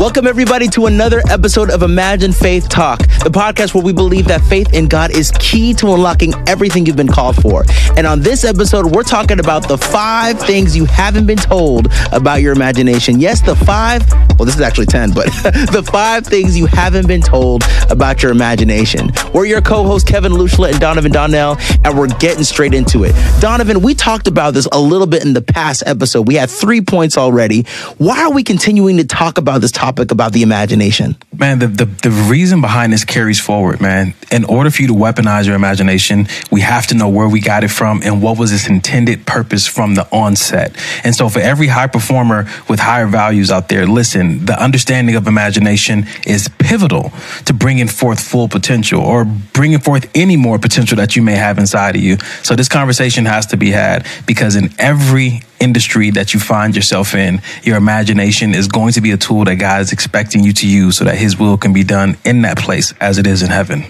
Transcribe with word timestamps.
Welcome, 0.00 0.26
everybody, 0.26 0.66
to 0.68 0.86
another 0.86 1.20
episode 1.28 1.68
of 1.68 1.82
Imagine 1.82 2.32
Faith 2.32 2.70
Talk, 2.70 3.00
the 3.22 3.28
podcast 3.28 3.74
where 3.74 3.84
we 3.84 3.92
believe 3.92 4.28
that 4.28 4.40
faith 4.40 4.72
in 4.72 4.88
God 4.88 5.14
is 5.14 5.30
key 5.32 5.74
to 5.74 5.92
unlocking 5.92 6.32
everything 6.48 6.86
you've 6.86 6.96
been 6.96 7.06
called 7.06 7.36
for. 7.36 7.66
And 7.98 8.06
on 8.06 8.20
this 8.20 8.42
episode, 8.42 8.96
we're 8.96 9.02
talking 9.02 9.40
about 9.40 9.68
the 9.68 9.76
five 9.76 10.40
things 10.40 10.74
you 10.74 10.86
haven't 10.86 11.26
been 11.26 11.36
told 11.36 11.88
about 12.12 12.40
your 12.40 12.54
imagination. 12.54 13.20
Yes, 13.20 13.42
the 13.42 13.54
five, 13.54 14.10
well, 14.38 14.46
this 14.46 14.54
is 14.54 14.62
actually 14.62 14.86
10, 14.86 15.10
but 15.10 15.26
the 15.70 15.86
five 15.92 16.26
things 16.26 16.56
you 16.56 16.64
haven't 16.64 17.06
been 17.06 17.20
told 17.20 17.62
about 17.90 18.22
your 18.22 18.32
imagination. 18.32 19.10
We're 19.34 19.44
your 19.44 19.60
co 19.60 19.84
hosts, 19.84 20.10
Kevin 20.10 20.32
Olusola 20.32 20.70
and 20.70 20.80
Donovan 20.80 21.12
Donnell, 21.12 21.58
and 21.84 21.98
we're 21.98 22.08
getting 22.08 22.44
straight 22.44 22.72
into 22.72 23.04
it. 23.04 23.14
Donovan, 23.38 23.82
we 23.82 23.94
talked 23.94 24.28
about 24.28 24.54
this 24.54 24.66
a 24.72 24.80
little 24.80 25.06
bit 25.06 25.26
in 25.26 25.34
the 25.34 25.42
past 25.42 25.82
episode. 25.84 26.26
We 26.26 26.36
had 26.36 26.48
three 26.48 26.80
points 26.80 27.18
already. 27.18 27.64
Why 27.98 28.22
are 28.22 28.32
we 28.32 28.42
continuing 28.42 28.96
to 28.96 29.04
talk 29.04 29.36
about 29.36 29.60
this 29.60 29.70
topic? 29.70 29.89
Topic 29.90 30.12
about 30.12 30.32
the 30.32 30.42
imagination? 30.42 31.16
Man, 31.36 31.58
the, 31.58 31.66
the, 31.66 31.84
the 31.84 32.10
reason 32.10 32.60
behind 32.60 32.92
this 32.92 33.04
carries 33.04 33.40
forward, 33.40 33.80
man. 33.80 34.14
In 34.30 34.44
order 34.44 34.70
for 34.70 34.82
you 34.82 34.88
to 34.88 34.94
weaponize 34.94 35.46
your 35.46 35.56
imagination, 35.56 36.28
we 36.50 36.60
have 36.60 36.86
to 36.88 36.94
know 36.94 37.08
where 37.08 37.28
we 37.28 37.40
got 37.40 37.64
it 37.64 37.70
from 37.70 38.00
and 38.04 38.22
what 38.22 38.38
was 38.38 38.52
its 38.52 38.68
intended 38.68 39.26
purpose 39.26 39.66
from 39.66 39.96
the 39.96 40.06
onset. 40.12 40.76
And 41.02 41.14
so, 41.14 41.28
for 41.28 41.40
every 41.40 41.66
high 41.66 41.88
performer 41.88 42.48
with 42.68 42.78
higher 42.78 43.06
values 43.06 43.50
out 43.50 43.68
there, 43.68 43.86
listen, 43.86 44.44
the 44.44 44.62
understanding 44.62 45.16
of 45.16 45.26
imagination 45.26 46.06
is 46.24 46.48
pivotal 46.58 47.12
to 47.46 47.52
bringing 47.52 47.88
forth 47.88 48.20
full 48.20 48.48
potential 48.48 49.00
or 49.00 49.24
bringing 49.24 49.80
forth 49.80 50.08
any 50.14 50.36
more 50.36 50.58
potential 50.58 50.96
that 50.98 51.16
you 51.16 51.22
may 51.22 51.34
have 51.34 51.58
inside 51.58 51.96
of 51.96 52.02
you. 52.02 52.16
So, 52.42 52.54
this 52.54 52.68
conversation 52.68 53.24
has 53.24 53.46
to 53.46 53.56
be 53.56 53.70
had 53.70 54.06
because 54.26 54.54
in 54.54 54.70
every 54.78 55.42
industry 55.60 56.10
that 56.10 56.34
you 56.34 56.40
find 56.40 56.74
yourself 56.74 57.14
in, 57.14 57.40
your 57.62 57.76
imagination 57.76 58.54
is 58.54 58.66
going 58.66 58.92
to 58.94 59.00
be 59.00 59.12
a 59.12 59.16
tool 59.16 59.44
that 59.44 59.56
God 59.56 59.80
is 59.80 59.92
expecting 59.92 60.42
you 60.42 60.52
to 60.54 60.66
use 60.66 60.96
so 60.96 61.04
that 61.04 61.16
His 61.16 61.38
will 61.38 61.56
can 61.56 61.72
be 61.72 61.84
done 61.84 62.16
in 62.24 62.42
that 62.42 62.58
place 62.58 62.92
as 63.00 63.18
it 63.18 63.26
is 63.26 63.42
in 63.42 63.50
heaven. 63.50 63.84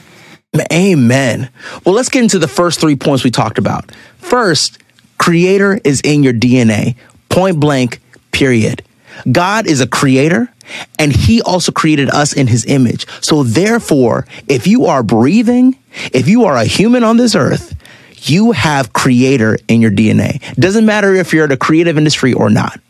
Amen. 0.73 1.51
Well, 1.85 1.95
let's 1.95 2.09
get 2.09 2.23
into 2.23 2.39
the 2.39 2.49
first 2.49 2.81
three 2.81 2.97
points 2.97 3.23
we 3.23 3.31
talked 3.31 3.59
about. 3.59 3.93
First, 4.19 4.79
creator 5.19 5.81
is 5.85 6.01
in 6.01 6.23
your 6.23 6.33
DNA, 6.33 6.97
point 7.29 7.61
blank, 7.61 8.01
period. 8.33 8.83
God 9.31 9.67
is 9.67 9.81
a 9.81 9.87
creator 9.87 10.53
and 10.99 11.15
he 11.15 11.43
also 11.43 11.73
created 11.73 12.11
us 12.11 12.33
in 12.33 12.47
his 12.47 12.65
image. 12.67 13.07
So 13.21 13.43
therefore, 13.43 14.27
if 14.49 14.67
you 14.67 14.87
are 14.87 15.03
breathing, 15.03 15.77
if 16.13 16.29
you 16.29 16.45
are 16.45 16.57
a 16.57 16.65
human 16.65 17.05
on 17.05 17.17
this 17.17 17.35
earth, 17.35 17.75
you 18.23 18.53
have 18.53 18.93
creator 18.93 19.59
in 19.69 19.81
your 19.81 19.91
DNA. 19.91 20.41
Doesn't 20.55 20.87
matter 20.87 21.15
if 21.15 21.33
you're 21.33 21.45
in 21.45 21.53
a 21.53 21.57
creative 21.57 21.97
industry 21.97 22.33
or 22.33 22.51
not. 22.51 22.81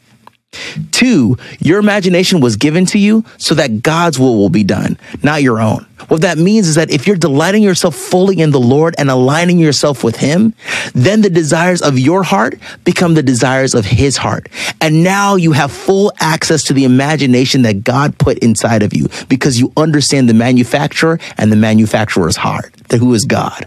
Two, 0.90 1.38
your 1.60 1.78
imagination 1.78 2.40
was 2.40 2.56
given 2.56 2.84
to 2.86 2.98
you 2.98 3.24
so 3.38 3.54
that 3.54 3.82
God's 3.82 4.18
will 4.18 4.36
will 4.36 4.48
be 4.48 4.64
done, 4.64 4.98
not 5.22 5.42
your 5.42 5.60
own. 5.60 5.86
What 6.08 6.22
that 6.22 6.38
means 6.38 6.66
is 6.66 6.74
that 6.74 6.90
if 6.90 7.06
you're 7.06 7.14
delighting 7.14 7.62
yourself 7.62 7.94
fully 7.94 8.40
in 8.40 8.50
the 8.50 8.58
Lord 8.58 8.96
and 8.98 9.08
aligning 9.08 9.60
yourself 9.60 10.02
with 10.02 10.16
Him, 10.16 10.54
then 10.92 11.20
the 11.20 11.30
desires 11.30 11.82
of 11.82 12.00
your 12.00 12.24
heart 12.24 12.58
become 12.82 13.14
the 13.14 13.22
desires 13.22 13.74
of 13.74 13.84
His 13.84 14.16
heart. 14.16 14.48
And 14.80 15.04
now 15.04 15.36
you 15.36 15.52
have 15.52 15.70
full 15.70 16.12
access 16.18 16.64
to 16.64 16.72
the 16.72 16.84
imagination 16.84 17.62
that 17.62 17.84
God 17.84 18.18
put 18.18 18.38
inside 18.38 18.82
of 18.82 18.92
you 18.92 19.06
because 19.28 19.60
you 19.60 19.72
understand 19.76 20.28
the 20.28 20.34
manufacturer 20.34 21.20
and 21.38 21.52
the 21.52 21.56
manufacturer's 21.56 22.36
heart, 22.36 22.74
that 22.88 22.98
who 22.98 23.14
is 23.14 23.24
God. 23.24 23.66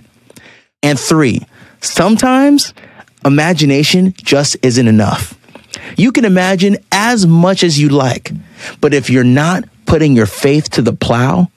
And 0.82 1.00
three, 1.00 1.40
sometimes 1.84 2.74
imagination 3.26 4.14
just 4.18 4.58
isn't 4.62 4.88
enough. 4.88 5.38
You 5.98 6.12
can 6.12 6.26
imagine 6.26 6.78
as 6.92 7.26
much 7.26 7.64
as 7.64 7.80
you 7.80 7.90
like, 7.90 8.32
but 8.82 8.94
if 8.94 9.10
you're 9.10 9.24
not 9.24 9.64
putting 9.86 10.16
your 10.16 10.26
faith 10.26 10.70
to 10.72 10.82
the 10.82 10.94
plow, 10.94 11.50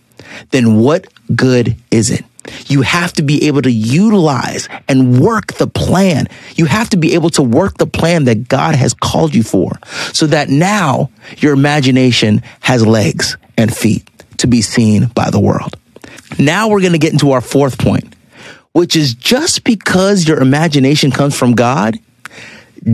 then 0.50 0.76
what 0.76 1.06
good 1.34 1.76
is 1.90 2.10
it? 2.10 2.24
You 2.66 2.82
have 2.82 3.12
to 3.14 3.22
be 3.22 3.46
able 3.46 3.62
to 3.62 3.70
utilize 3.70 4.68
and 4.88 5.20
work 5.20 5.54
the 5.54 5.66
plan. 5.66 6.28
You 6.54 6.66
have 6.66 6.90
to 6.90 6.96
be 6.96 7.14
able 7.14 7.30
to 7.30 7.42
work 7.42 7.78
the 7.78 7.86
plan 7.86 8.24
that 8.24 8.48
God 8.48 8.74
has 8.76 8.94
called 8.94 9.34
you 9.34 9.42
for 9.42 9.72
so 10.12 10.26
that 10.26 10.48
now 10.48 11.10
your 11.38 11.52
imagination 11.52 12.42
has 12.60 12.86
legs 12.86 13.36
and 13.58 13.74
feet 13.74 14.08
to 14.38 14.46
be 14.46 14.62
seen 14.62 15.06
by 15.06 15.30
the 15.30 15.40
world. 15.40 15.76
Now 16.38 16.68
we're 16.68 16.80
going 16.80 16.92
to 16.92 16.98
get 16.98 17.12
into 17.12 17.32
our 17.32 17.40
fourth 17.40 17.78
point, 17.78 18.14
which 18.76 18.94
is 18.94 19.14
just 19.14 19.64
because 19.64 20.28
your 20.28 20.42
imagination 20.42 21.10
comes 21.10 21.34
from 21.34 21.54
God 21.54 21.98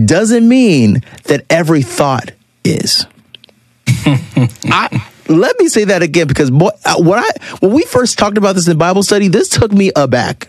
doesn't 0.05 0.47
mean 0.47 1.03
that 1.25 1.45
every 1.49 1.81
thought 1.81 2.31
is. 2.63 3.05
I, 3.87 5.05
let 5.27 5.59
me 5.59 5.67
say 5.67 5.83
that 5.83 6.01
again 6.01 6.27
because 6.27 6.49
boy, 6.51 6.69
uh, 6.85 6.95
when 7.03 7.19
I 7.19 7.29
when 7.59 7.73
we 7.73 7.83
first 7.83 8.17
talked 8.17 8.37
about 8.37 8.55
this 8.55 8.69
in 8.69 8.77
Bible 8.77 9.03
study, 9.03 9.27
this 9.27 9.49
took 9.49 9.73
me 9.73 9.91
aback. 9.93 10.47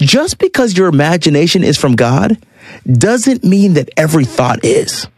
Just 0.00 0.38
because 0.38 0.78
your 0.78 0.86
imagination 0.86 1.64
is 1.64 1.76
from 1.76 1.96
God 1.96 2.38
doesn't 2.86 3.42
mean 3.42 3.74
that 3.74 3.90
every 3.96 4.24
thought 4.24 4.64
is. 4.64 5.08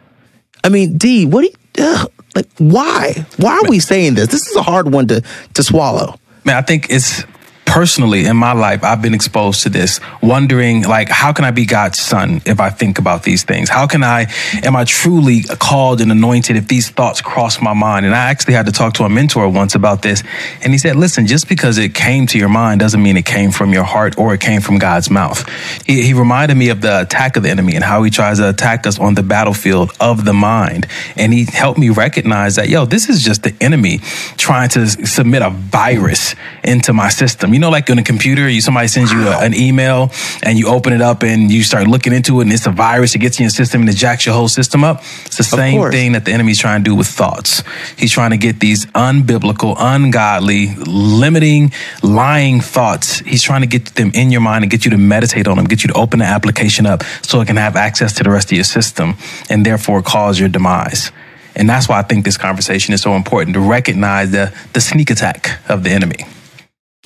I 0.65 0.71
mean, 0.71 0.97
D, 0.97 1.27
what 1.27 1.43
do 1.43 1.49
you, 1.49 1.87
ugh, 1.87 2.11
like? 2.35 2.49
Why? 2.57 3.27
Why 3.37 3.59
are 3.59 3.69
we 3.69 3.79
saying 3.79 4.15
this? 4.15 4.29
This 4.29 4.49
is 4.49 4.57
a 4.57 4.63
hard 4.63 4.91
one 4.91 5.07
to 5.09 5.21
to 5.53 5.63
swallow. 5.63 6.19
Man, 6.45 6.57
I 6.57 6.63
think 6.63 6.89
it's 6.89 7.25
personally 7.73 8.27
in 8.27 8.37
my 8.37 8.53
life, 8.53 8.85
I've 8.85 9.01
been 9.01 9.15
exposed 9.15 9.63
to 9.63 9.71
this, 9.71 9.99
wondering 10.21 10.83
like, 10.83 11.09
how 11.09 11.33
can 11.33 11.47
I 11.47 11.53
be 11.53 11.65
God's 11.65 11.99
son 11.99 12.43
if 12.45 12.61
I 12.61 12.69
think 12.69 12.99
about 12.99 13.23
these 13.23 13.45
things? 13.45 13.71
How 13.71 13.87
can 13.87 14.05
I, 14.05 14.27
am 14.63 14.77
I 14.77 14.85
truly 14.85 15.43
called 15.43 16.03
and 16.03 16.13
anointed 16.13 16.57
if 16.57 16.69
these 16.69 16.91
thoughts 16.91 17.23
cross 17.23 17.63
my 17.63 17.73
mind? 17.73 18.05
And 18.05 18.15
I 18.15 18.29
actually 18.29 18.53
had 18.53 18.67
to 18.67 18.73
talk 18.73 18.93
to 18.95 19.05
a 19.05 19.09
mentor 19.09 19.49
once 19.49 19.75
about 19.75 20.03
this. 20.03 20.23
And 20.61 20.75
he 20.75 20.79
said, 20.79 20.97
listen, 20.97 21.27
just 21.27 21.49
because 21.49 21.79
it 21.79 21.95
came 21.95 22.27
to 22.27 22.39
your 22.39 22.51
mind 22.51 22.79
doesn't 22.79 23.03
mean 23.03 23.17
it 23.17 23.25
came 23.25 23.51
from 23.51 23.73
your 23.73 23.85
heart 23.85 24.19
or 24.19 24.35
it 24.35 24.41
came 24.43 24.61
from 24.61 24.79
God's 24.79 25.11
mouth. 25.11 25.43
He, 25.87 26.03
he 26.03 26.13
reminded 26.13 26.59
me 26.59 26.69
of 26.69 26.83
the 26.83 27.01
attack 27.01 27.39
of 27.39 27.43
the 27.43 27.49
enemy 27.49 27.75
and 27.75 27.83
how 27.83 28.03
he 28.03 28.11
tries 28.11 28.37
to 28.37 28.51
attack 28.51 28.87
us 28.87 28.99
on 28.99 29.15
the 29.15 29.23
battlefield 29.23 29.93
of 29.99 30.27
the 30.27 30.35
mind. 30.35 30.87
And 31.17 31.33
he 31.33 31.47
helped 31.47 31.79
me 31.79 31.89
recognize 31.89 32.57
that, 32.57 32.69
yo, 32.69 32.85
this 32.85 33.09
is 33.09 33.23
just 33.23 33.45
the 33.45 33.57
enemy 33.63 34.01
trying 34.37 34.69
to 34.71 34.87
submit 34.87 35.41
a 35.41 35.49
virus 35.49 36.35
into 36.63 36.93
my 36.93 37.09
system. 37.09 37.55
You 37.55 37.62
know, 37.63 37.71
like 37.71 37.89
on 37.89 37.99
a 37.99 38.03
computer, 38.03 38.49
you 38.49 38.61
somebody 38.61 38.89
sends 38.89 39.11
you 39.11 39.27
a, 39.27 39.39
an 39.39 39.55
email 39.55 40.11
and 40.43 40.59
you 40.59 40.69
open 40.69 40.93
it 40.93 41.01
up 41.01 41.23
and 41.23 41.51
you 41.51 41.63
start 41.63 41.87
looking 41.87 42.13
into 42.13 42.41
it 42.41 42.45
and 42.45 42.53
it's 42.53 42.67
a 42.67 42.71
virus. 42.71 43.15
It 43.15 43.19
gets 43.19 43.39
in 43.39 43.45
your 43.45 43.51
system 43.51 43.81
and 43.81 43.89
it 43.91 43.97
jacks 43.97 44.27
your 44.27 44.35
whole 44.35 44.49
system 44.49 44.85
up. 44.85 44.99
It's 45.25 45.39
the 45.39 45.45
same 45.45 45.91
thing 45.91 46.13
that 46.13 46.25
the 46.27 46.33
enemy's 46.33 46.59
trying 46.59 46.85
to 46.85 46.91
do 46.91 46.95
with 46.95 47.07
thoughts. 47.07 47.63
He's 47.97 48.13
trying 48.13 48.31
to 48.31 48.37
get 48.37 48.61
these 48.61 48.87
unbiblical, 48.87 49.75
ungodly, 49.79 50.75
limiting, 50.75 51.73
lying 52.03 52.61
thoughts. 52.61 53.21
He's 53.21 53.43
trying 53.43 53.63
to 53.63 53.67
get 53.67 53.87
them 53.95 54.11
in 54.15 54.31
your 54.31 54.41
mind 54.43 54.65
and 54.65 54.71
get 54.71 54.85
you 54.85 54.91
to 54.91 54.99
meditate 54.99 55.47
on 55.47 55.57
them, 55.57 55.67
get 55.67 55.83
you 55.83 55.89
to 55.89 55.95
open 55.95 56.19
the 56.19 56.27
application 56.27 56.85
up 56.85 57.03
so 57.23 57.41
it 57.41 57.47
can 57.47 57.57
have 57.57 57.77
access 57.77 58.13
to 58.15 58.25
the 58.25 58.31
rest 58.31 58.51
of 58.51 58.57
your 58.57 58.65
system 58.65 59.15
and 59.49 59.65
therefore 59.65 60.03
cause 60.03 60.39
your 60.39 60.49
demise. 60.49 61.11
And 61.55 61.69
that's 61.69 61.89
why 61.89 61.99
I 61.99 62.03
think 62.03 62.25
this 62.25 62.37
conversation 62.37 62.95
is 62.95 63.03
so 63.03 63.15
important 63.15 63.55
to 63.55 63.61
recognize 63.61 64.31
the, 64.31 64.55
the 64.73 64.81
sneak 64.81 65.11
attack 65.11 65.61
of 65.69 65.85
the 65.85 65.91
enemy. 65.91 66.25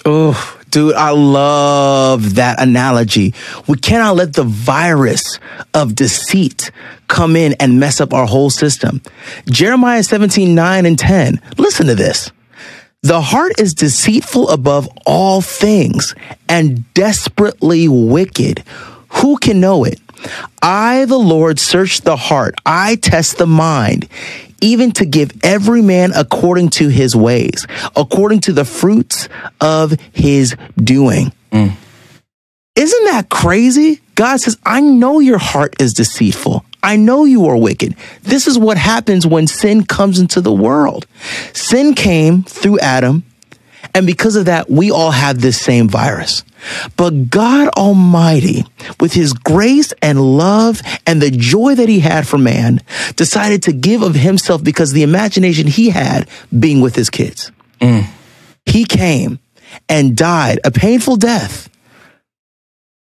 Oh, 0.08 0.60
dude, 0.70 0.94
I 0.94 1.10
love 1.10 2.36
that 2.36 2.62
analogy. 2.62 3.34
We 3.66 3.76
cannot 3.76 4.14
let 4.14 4.34
the 4.34 4.44
virus 4.44 5.40
of 5.74 5.96
deceit 5.96 6.70
come 7.08 7.34
in 7.34 7.54
and 7.58 7.80
mess 7.80 8.00
up 8.00 8.14
our 8.14 8.24
whole 8.24 8.50
system. 8.50 9.02
Jeremiah 9.46 10.04
17, 10.04 10.54
9 10.54 10.86
and 10.86 10.96
10. 10.96 11.40
Listen 11.58 11.88
to 11.88 11.96
this. 11.96 12.30
The 13.02 13.20
heart 13.20 13.58
is 13.58 13.74
deceitful 13.74 14.48
above 14.48 14.88
all 15.06 15.40
things 15.40 16.14
and 16.48 16.84
desperately 16.94 17.88
wicked. 17.88 18.62
Who 19.08 19.38
can 19.38 19.58
know 19.58 19.82
it? 19.82 19.98
I, 20.62 21.04
the 21.06 21.18
Lord, 21.18 21.58
search 21.58 22.02
the 22.02 22.16
heart. 22.16 22.54
I 22.64 22.94
test 22.94 23.38
the 23.38 23.46
mind 23.46 24.08
even 24.60 24.92
to 24.92 25.06
give 25.06 25.32
every 25.42 25.82
man 25.82 26.12
according 26.14 26.70
to 26.70 26.88
his 26.88 27.14
ways, 27.14 27.66
according 27.94 28.40
to 28.42 28.52
the 28.52 28.64
fruits 28.64 29.28
of 29.60 29.92
his 30.12 30.56
doing. 30.76 31.32
Mm. 31.52 31.72
Isn't 32.76 33.04
that 33.06 33.28
crazy? 33.30 34.00
God 34.14 34.38
says, 34.38 34.56
I 34.64 34.80
know 34.80 35.18
your 35.18 35.38
heart 35.38 35.80
is 35.80 35.94
deceitful. 35.94 36.64
I 36.82 36.96
know 36.96 37.24
you 37.24 37.46
are 37.46 37.56
wicked. 37.56 37.96
This 38.22 38.46
is 38.46 38.58
what 38.58 38.78
happens 38.78 39.26
when 39.26 39.46
sin 39.46 39.84
comes 39.84 40.18
into 40.18 40.40
the 40.40 40.52
world. 40.52 41.06
Sin 41.52 41.94
came 41.94 42.42
through 42.44 42.78
Adam, 42.78 43.24
and 43.96 44.06
because 44.06 44.36
of 44.36 44.44
that, 44.44 44.68
we 44.68 44.90
all 44.90 45.10
have 45.10 45.40
this 45.40 45.58
same 45.58 45.88
virus. 45.88 46.44
But 46.98 47.30
God 47.30 47.68
Almighty, 47.68 48.66
with 49.00 49.14
his 49.14 49.32
grace 49.32 49.94
and 50.02 50.36
love 50.36 50.82
and 51.06 51.22
the 51.22 51.30
joy 51.30 51.74
that 51.76 51.88
he 51.88 52.00
had 52.00 52.28
for 52.28 52.36
man, 52.36 52.82
decided 53.14 53.62
to 53.62 53.72
give 53.72 54.02
of 54.02 54.14
himself 54.14 54.62
because 54.62 54.92
the 54.92 55.02
imagination 55.02 55.66
he 55.66 55.88
had 55.88 56.28
being 56.58 56.82
with 56.82 56.94
his 56.94 57.08
kids. 57.08 57.50
Mm. 57.80 58.06
He 58.66 58.84
came 58.84 59.38
and 59.88 60.14
died 60.14 60.60
a 60.62 60.70
painful 60.70 61.16
death 61.16 61.70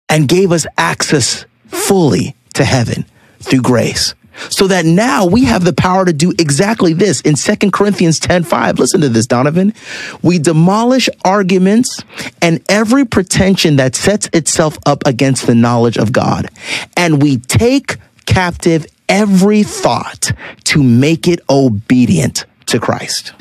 and 0.09 0.27
gave 0.27 0.51
us 0.51 0.67
access 0.77 1.45
fully 1.67 2.35
to 2.55 2.65
heaven 2.65 3.05
through 3.39 3.61
grace. 3.61 4.13
So 4.49 4.67
that 4.67 4.85
now 4.85 5.25
we 5.25 5.45
have 5.45 5.63
the 5.63 5.73
power 5.73 6.05
to 6.05 6.13
do 6.13 6.31
exactly 6.39 6.93
this 6.93 7.21
in 7.21 7.35
2 7.35 7.71
Corinthians 7.71 8.19
10 8.19 8.43
5. 8.43 8.79
Listen 8.79 9.01
to 9.01 9.09
this, 9.09 9.27
Donovan. 9.27 9.73
We 10.21 10.39
demolish 10.39 11.09
arguments 11.23 12.03
and 12.41 12.61
every 12.69 13.05
pretension 13.05 13.75
that 13.77 13.95
sets 13.95 14.29
itself 14.33 14.77
up 14.85 15.05
against 15.05 15.47
the 15.47 15.55
knowledge 15.55 15.97
of 15.97 16.11
God, 16.11 16.49
and 16.97 17.21
we 17.21 17.37
take 17.37 17.97
captive 18.25 18.85
every 19.09 19.63
thought 19.63 20.31
to 20.63 20.81
make 20.81 21.27
it 21.27 21.39
obedient 21.49 22.45
to 22.67 22.79
Christ. 22.79 23.33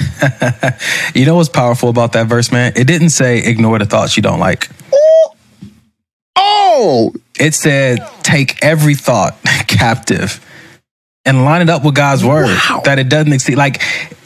you 1.15 1.25
know 1.25 1.37
what's 1.37 1.49
powerful 1.49 1.89
about 1.89 2.13
that 2.13 2.27
verse, 2.27 2.51
man? 2.51 2.73
It 2.77 2.87
didn't 2.87 3.11
say 3.11 3.39
ignore 3.39 3.79
the 3.79 3.87
thoughts 3.87 4.17
you 4.17 4.23
don't 4.23 4.41
like. 4.41 4.69
Oh, 6.37 7.13
it 7.39 7.55
said 7.55 8.01
take 8.23 8.63
every 8.63 8.95
thought 8.95 9.37
captive 9.69 10.45
and 11.25 11.45
line 11.45 11.63
it 11.63 11.69
up 11.69 11.85
with 11.85 11.95
God's 11.95 12.25
word 12.25 12.47
wow. 12.47 12.81
that 12.85 12.99
it 12.99 13.09
doesn't 13.09 13.33
exceed. 13.33 13.57
Like, 13.57 13.83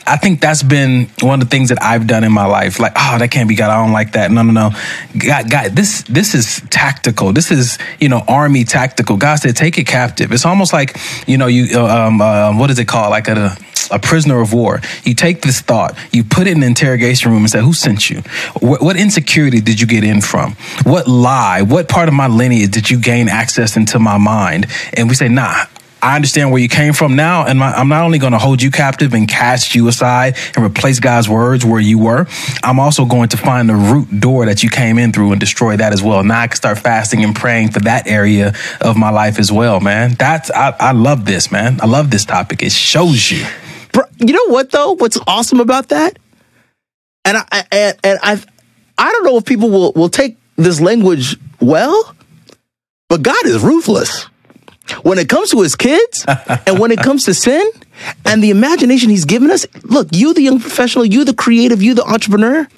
I 0.07 0.17
think 0.17 0.41
that's 0.41 0.63
been 0.63 1.09
one 1.21 1.41
of 1.41 1.49
the 1.49 1.51
things 1.51 1.71
that 1.71 1.83
I've 1.83 2.07
done 2.07 2.25
in 2.25 2.33
my 2.33 2.47
life. 2.47 2.79
Like, 2.79 2.93
oh, 2.95 3.19
that 3.19 3.31
can't 3.31 3.49
be 3.49 3.55
God. 3.55 3.71
I 3.71 3.83
don't 3.83 3.93
like 3.93 4.13
that. 4.13 4.31
No, 4.31 4.43
no, 4.43 4.53
no. 4.53 4.71
God, 5.19 5.51
God, 5.51 5.73
this 5.73 6.03
this 6.03 6.35
is 6.35 6.63
tactical. 6.71 7.33
This 7.33 7.51
is 7.51 7.79
you 7.99 8.09
know 8.09 8.23
army 8.29 8.65
tactical. 8.65 9.17
God 9.17 9.37
said, 9.37 9.57
take 9.57 9.79
it 9.79 9.87
captive. 9.87 10.31
It's 10.31 10.45
almost 10.45 10.73
like 10.73 10.97
you 11.27 11.39
know 11.39 11.47
you 11.47 11.79
uh, 11.79 12.07
um, 12.07 12.21
uh, 12.21 12.57
what 12.57 12.71
is 12.71 12.79
it 12.79 12.87
called? 12.87 13.11
Like 13.11 13.29
a 13.29 13.57
a 13.91 13.99
prisoner 13.99 14.41
of 14.41 14.53
war. 14.53 14.81
You 15.05 15.15
take 15.15 15.43
this 15.43 15.61
thought, 15.61 15.97
you 16.13 16.25
put 16.25 16.47
it 16.47 16.53
in 16.53 16.61
the 16.61 16.67
interrogation 16.67 17.31
room 17.31 17.41
and 17.41 17.51
say, 17.51 17.61
Who 17.61 17.73
sent 17.73 18.11
you? 18.11 18.23
What, 18.61 18.83
what, 18.83 18.97
insecurity 18.97 19.61
did 19.61 19.81
you 19.81 19.87
get 19.87 20.05
in 20.05 20.21
from? 20.21 20.57
What 20.85 21.07
lie, 21.07 21.63
what 21.63 21.89
part 21.89 22.09
of 22.09 22.15
my 22.15 22.27
lineage 22.27 22.71
did 22.71 22.91
you 22.91 23.01
gain 23.01 23.29
access 23.29 23.77
into 23.77 23.99
my 23.99 24.19
mind? 24.19 24.67
And 24.95 25.09
we 25.09 25.15
say, 25.15 25.29
Nah, 25.29 25.67
I 26.05 26.17
understand 26.17 26.53
where 26.53 26.61
you 26.61 26.69
came 26.69 26.93
from 26.93 27.17
now, 27.17 27.47
and 27.47 27.59
my, 27.59 27.73
I'm 27.73 27.89
not 27.89 28.05
only 28.05 28.19
going 28.19 28.35
to 28.35 28.39
hold 28.39 28.61
you 28.61 28.71
captive 28.71 29.15
and 29.15 29.27
cast 29.27 29.75
you 29.75 29.89
aside 29.89 30.37
and 30.55 30.63
replace 30.63 31.01
God's 31.01 31.31
words 31.31 31.65
where 31.65 31.81
you 31.81 31.99
were, 31.99 32.27
I'm 32.63 32.79
also 32.79 33.07
going 33.07 33.31
to 33.31 33.39
find 33.39 33.71
the 33.71 33.75
root 33.75 34.21
door 34.21 34.45
that 34.45 34.63
you 34.63 34.69
came 34.69 34.99
in 34.99 35.15
through 35.15 35.33
and 35.33 35.41
destroy 35.41 35.79
that 35.79 35.95
as 35.95 36.03
well. 36.03 36.23
Now 36.23 36.41
I 36.41 36.49
can 36.49 36.57
start 36.57 36.79
fasting 36.79 37.25
and 37.25 37.35
praying 37.35 37.71
for 37.71 37.81
that 37.81 38.07
area 38.07 38.53
of 38.83 38.99
my 38.99 39.09
life 39.09 39.39
as 39.39 39.51
well, 39.51 39.81
man. 39.81 40.13
That's 40.19 40.51
I, 40.51 40.77
I 40.79 40.93
love 40.93 41.25
this, 41.25 41.51
man. 41.51 41.81
I 41.81 41.87
love 41.87 42.11
this 42.11 42.27
topic. 42.27 42.63
It 42.63 42.73
shows 42.73 43.31
you. 43.31 43.47
Bro, 43.93 44.05
You 44.19 44.35
know 44.35 44.53
what 44.53 44.73
though? 44.73 44.93
What's 44.97 45.19
awesome 45.27 45.61
about 45.61 45.89
that? 45.89 46.19
And 47.25 47.39
I 47.39 47.65
and, 47.73 47.99
and 48.05 48.19
I 48.23 48.43
I 48.99 49.11
don't 49.11 49.25
know 49.25 49.39
if 49.39 49.47
people 49.47 49.71
will 49.71 49.93
will 49.95 50.11
take 50.11 50.37
this 50.57 50.83
language 50.83 51.39
well, 51.61 52.15
but 53.09 53.23
God 53.23 53.47
is 53.47 53.63
ruthless 53.63 54.29
when 55.03 55.19
it 55.19 55.29
comes 55.29 55.51
to 55.51 55.61
his 55.61 55.77
kids 55.77 56.25
and 56.67 56.79
when 56.79 56.91
it 56.91 57.01
comes 57.01 57.25
to 57.25 57.35
sin 57.35 57.69
and 58.25 58.43
the 58.43 58.51
imagination 58.51 59.11
he's 59.11 59.25
given 59.25 59.51
us, 59.51 59.67
look, 59.83 60.09
you, 60.13 60.35
the 60.35 60.43
young 60.43 60.61
professional, 60.61 61.05
you, 61.05 61.25
the 61.25 61.35
creative, 61.35 61.83
you, 61.83 61.95
the 61.95 62.05
entrepreneur, 62.05 62.69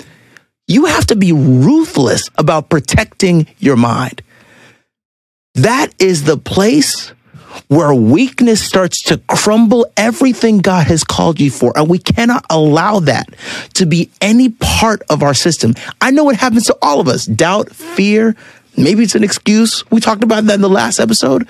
you 0.69 0.87
have 0.87 1.07
to 1.07 1.17
be 1.17 1.33
ruthless 1.33 2.29
about 2.37 2.69
protecting 2.69 3.47
your 3.59 3.77
mind. 3.77 4.23
That 5.55 5.95
is 5.99 6.25
the 6.25 6.37
place 6.37 7.13
where 7.69 7.95
weakness 7.95 8.63
starts 8.63 9.03
to 9.05 9.19
crumble 9.29 9.87
everything 9.97 10.59
God 10.59 10.87
has 10.87 11.03
called 11.03 11.41
you 11.41 11.51
for. 11.51 11.73
And 11.77 11.89
we 11.89 11.99
cannot 11.99 12.45
allow 12.51 13.01
that 13.01 13.29
to 13.75 13.87
be 13.87 14.11
any 14.21 14.51
part 14.51 15.03
of 15.09 15.23
our 15.23 15.35
system. 15.35 15.75
I 16.01 16.11
know 16.11 16.29
it 16.31 16.37
happens 16.37 16.67
to 16.67 16.77
all 16.83 17.01
of 17.01 17.09
us 17.09 17.25
doubt, 17.25 17.75
fear, 17.75 18.37
Maybe 18.77 19.03
it's 19.03 19.15
an 19.15 19.25
excuse. 19.25 19.89
We 19.91 20.01
talked 20.01 20.23
about 20.23 20.45
that 20.45 20.55
in 20.55 20.61
the 20.61 20.69
last 20.69 21.01
episode. 21.01 21.49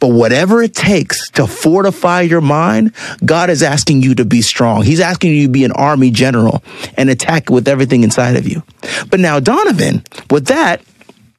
But 0.00 0.08
whatever 0.08 0.62
it 0.62 0.74
takes 0.74 1.30
to 1.32 1.46
fortify 1.46 2.22
your 2.22 2.40
mind, 2.40 2.92
God 3.24 3.50
is 3.50 3.62
asking 3.62 4.02
you 4.02 4.14
to 4.16 4.24
be 4.24 4.42
strong. 4.42 4.82
He's 4.82 5.00
asking 5.00 5.32
you 5.32 5.46
to 5.46 5.52
be 5.52 5.64
an 5.64 5.72
army 5.72 6.10
general 6.10 6.62
and 6.96 7.08
attack 7.08 7.50
with 7.50 7.68
everything 7.68 8.02
inside 8.02 8.36
of 8.36 8.48
you. 8.48 8.62
But 9.10 9.20
now, 9.20 9.38
Donovan, 9.38 10.02
with 10.30 10.46
that, 10.46 10.82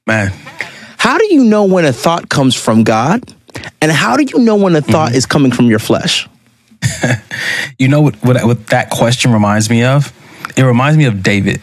man, 0.06 0.32
how 0.98 1.18
do 1.18 1.34
you 1.34 1.44
know 1.44 1.66
when 1.66 1.86
a 1.86 1.94
thought 1.94 2.30
comes 2.30 2.56
from 2.56 2.84
God? 2.84 3.24
And 3.82 3.92
how 3.92 4.18
do 4.18 4.24
you 4.24 4.44
know 4.44 4.56
when 4.56 4.76
a 4.76 4.82
thought 4.82 5.10
mm-hmm. 5.10 5.18
is 5.18 5.26
coming 5.26 5.52
from 5.52 5.66
your 5.66 5.80
flesh? 5.80 6.28
you 7.80 7.88
know 7.88 8.02
what, 8.02 8.16
what, 8.18 8.44
what 8.46 8.68
that 8.68 8.90
question 8.90 9.34
reminds 9.34 9.70
me 9.70 9.84
of? 9.84 10.14
It 10.56 10.64
reminds 10.64 10.98
me 10.98 11.06
of 11.06 11.22
David 11.22 11.62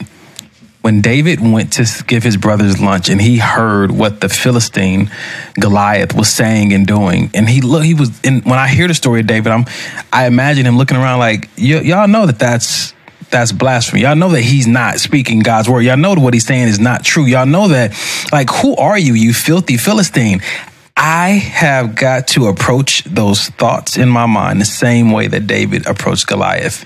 when 0.84 1.00
David 1.00 1.40
went 1.40 1.72
to 1.72 2.04
give 2.06 2.22
his 2.22 2.36
brothers 2.36 2.78
lunch 2.78 3.08
and 3.08 3.18
he 3.18 3.38
heard 3.38 3.90
what 3.90 4.20
the 4.20 4.28
Philistine 4.28 5.10
Goliath 5.58 6.14
was 6.14 6.28
saying 6.28 6.74
and 6.74 6.86
doing, 6.86 7.30
and 7.32 7.48
he 7.48 7.62
look, 7.62 7.84
he 7.84 7.94
was. 7.94 8.10
And 8.22 8.44
when 8.44 8.58
I 8.58 8.68
hear 8.68 8.86
the 8.86 8.92
story 8.92 9.20
of 9.20 9.26
David, 9.26 9.50
I'm, 9.50 9.64
I 10.12 10.26
imagine 10.26 10.66
him 10.66 10.76
looking 10.76 10.98
around 10.98 11.20
like, 11.20 11.48
y'all 11.56 12.06
know 12.06 12.26
that 12.26 12.38
that's 12.38 12.92
that's 13.30 13.50
blasphemy. 13.50 14.02
Y'all 14.02 14.14
know 14.14 14.28
that 14.28 14.42
he's 14.42 14.66
not 14.66 15.00
speaking 15.00 15.40
God's 15.40 15.70
word. 15.70 15.80
Y'all 15.80 15.96
know 15.96 16.14
that 16.14 16.20
what 16.20 16.34
he's 16.34 16.46
saying 16.46 16.68
is 16.68 16.78
not 16.78 17.02
true. 17.02 17.24
Y'all 17.24 17.46
know 17.46 17.68
that, 17.68 17.98
like, 18.30 18.50
who 18.50 18.76
are 18.76 18.98
you, 18.98 19.14
you 19.14 19.32
filthy 19.32 19.78
Philistine? 19.78 20.42
I 20.98 21.30
have 21.30 21.96
got 21.96 22.28
to 22.28 22.48
approach 22.48 23.04
those 23.04 23.48
thoughts 23.48 23.96
in 23.96 24.10
my 24.10 24.26
mind 24.26 24.60
the 24.60 24.66
same 24.66 25.12
way 25.12 25.28
that 25.28 25.46
David 25.46 25.86
approached 25.86 26.26
Goliath. 26.26 26.84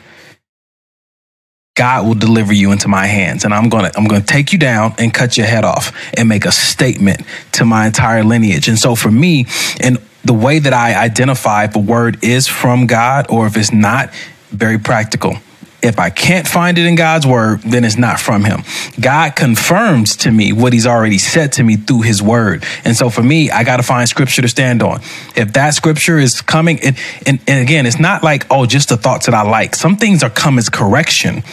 God 1.78 2.08
will 2.08 2.16
deliver 2.16 2.52
you 2.52 2.72
into 2.72 2.88
my 2.88 3.06
hands 3.06 3.44
and 3.44 3.54
I'm 3.54 3.68
going 3.68 3.88
to 3.88 3.96
I'm 3.96 4.08
going 4.08 4.20
to 4.20 4.26
take 4.26 4.52
you 4.52 4.58
down 4.58 4.94
and 4.98 5.14
cut 5.14 5.36
your 5.36 5.46
head 5.46 5.64
off 5.64 5.96
and 6.16 6.28
make 6.28 6.44
a 6.44 6.50
statement 6.50 7.22
to 7.52 7.64
my 7.64 7.86
entire 7.86 8.24
lineage. 8.24 8.66
And 8.66 8.76
so 8.76 8.96
for 8.96 9.12
me 9.12 9.46
and 9.78 9.98
the 10.24 10.34
way 10.34 10.58
that 10.58 10.72
I 10.72 11.00
identify 11.00 11.66
if 11.66 11.76
a 11.76 11.78
word 11.78 12.24
is 12.24 12.48
from 12.48 12.88
God 12.88 13.26
or 13.30 13.46
if 13.46 13.56
it's 13.56 13.72
not 13.72 14.12
very 14.50 14.78
practical. 14.78 15.36
If 15.80 15.98
I 15.98 16.10
can't 16.10 16.46
find 16.46 16.76
it 16.76 16.86
in 16.86 16.96
God's 16.96 17.26
word, 17.26 17.60
then 17.62 17.84
it's 17.84 17.96
not 17.96 18.18
from 18.18 18.44
him. 18.44 18.64
God 19.00 19.36
confirms 19.36 20.16
to 20.18 20.30
me 20.30 20.52
what 20.52 20.72
he's 20.72 20.86
already 20.86 21.18
said 21.18 21.52
to 21.52 21.62
me 21.62 21.76
through 21.76 22.02
his 22.02 22.20
word. 22.20 22.64
And 22.84 22.96
so 22.96 23.10
for 23.10 23.22
me, 23.22 23.50
I 23.50 23.62
got 23.62 23.76
to 23.76 23.84
find 23.84 24.08
scripture 24.08 24.42
to 24.42 24.48
stand 24.48 24.82
on. 24.82 25.00
If 25.36 25.52
that 25.52 25.74
scripture 25.74 26.18
is 26.18 26.40
coming, 26.40 26.80
and, 26.82 26.98
and, 27.26 27.40
and 27.46 27.60
again, 27.62 27.86
it's 27.86 28.00
not 28.00 28.24
like, 28.24 28.46
oh, 28.50 28.66
just 28.66 28.88
the 28.88 28.96
thoughts 28.96 29.26
that 29.26 29.34
I 29.34 29.42
like. 29.42 29.76
Some 29.76 29.96
things 29.96 30.22
are 30.24 30.30
come 30.30 30.58
as 30.58 30.68
correction 30.68 31.44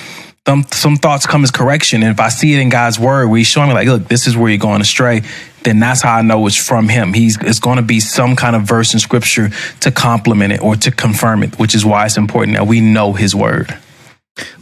some 0.47 0.63
some 0.71 0.95
thoughts 0.95 1.25
come 1.25 1.43
as 1.43 1.49
correction. 1.49 2.03
And 2.03 2.11
if 2.11 2.19
I 2.19 2.29
see 2.29 2.53
it 2.53 2.59
in 2.59 2.69
God's 2.69 2.99
word 2.99 3.27
where 3.27 3.37
he's 3.37 3.47
showing 3.47 3.69
me 3.69 3.73
like, 3.73 3.87
look, 3.87 4.07
this 4.07 4.27
is 4.27 4.37
where 4.37 4.49
you're 4.49 4.59
going 4.59 4.79
astray, 4.79 5.23
then 5.63 5.79
that's 5.79 6.03
how 6.03 6.17
I 6.17 6.21
know 6.21 6.45
it's 6.45 6.55
from 6.55 6.87
him. 6.87 7.13
He's 7.13 7.37
it's 7.41 7.59
going 7.59 7.77
to 7.77 7.81
be 7.81 7.99
some 7.99 8.35
kind 8.35 8.55
of 8.55 8.61
verse 8.61 8.93
in 8.93 8.99
scripture 8.99 9.49
to 9.81 9.91
complement 9.91 10.53
it 10.53 10.61
or 10.61 10.75
to 10.75 10.91
confirm 10.91 11.41
it, 11.41 11.57
which 11.57 11.73
is 11.73 11.83
why 11.83 12.05
it's 12.05 12.17
important 12.17 12.57
that 12.57 12.67
we 12.67 12.79
know 12.79 13.13
his 13.13 13.33
word. 13.33 13.75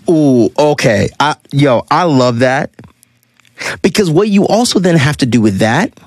Ooh, 0.09 0.49
okay. 0.57 1.09
I, 1.19 1.35
yo, 1.51 1.85
I 1.89 2.03
love 2.03 2.39
that. 2.39 2.71
Because 3.81 4.09
what 4.09 4.27
you 4.27 4.47
also 4.47 4.79
then 4.79 4.97
have 4.97 5.17
to 5.17 5.25
do 5.25 5.39
with 5.41 5.59
that 5.59 5.97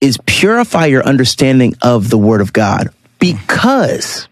is 0.00 0.18
purify 0.26 0.86
your 0.86 1.04
understanding 1.04 1.74
of 1.82 2.10
the 2.10 2.18
word 2.18 2.40
of 2.40 2.52
God. 2.52 2.88
Because 3.18 4.28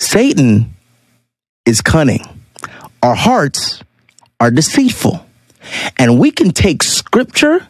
Satan 0.00 0.74
is 1.64 1.80
cunning 1.80 2.24
our 3.02 3.14
hearts 3.14 3.82
are 4.40 4.50
deceitful. 4.50 5.24
And 5.96 6.18
we 6.18 6.30
can 6.30 6.50
take 6.50 6.82
scripture 6.82 7.66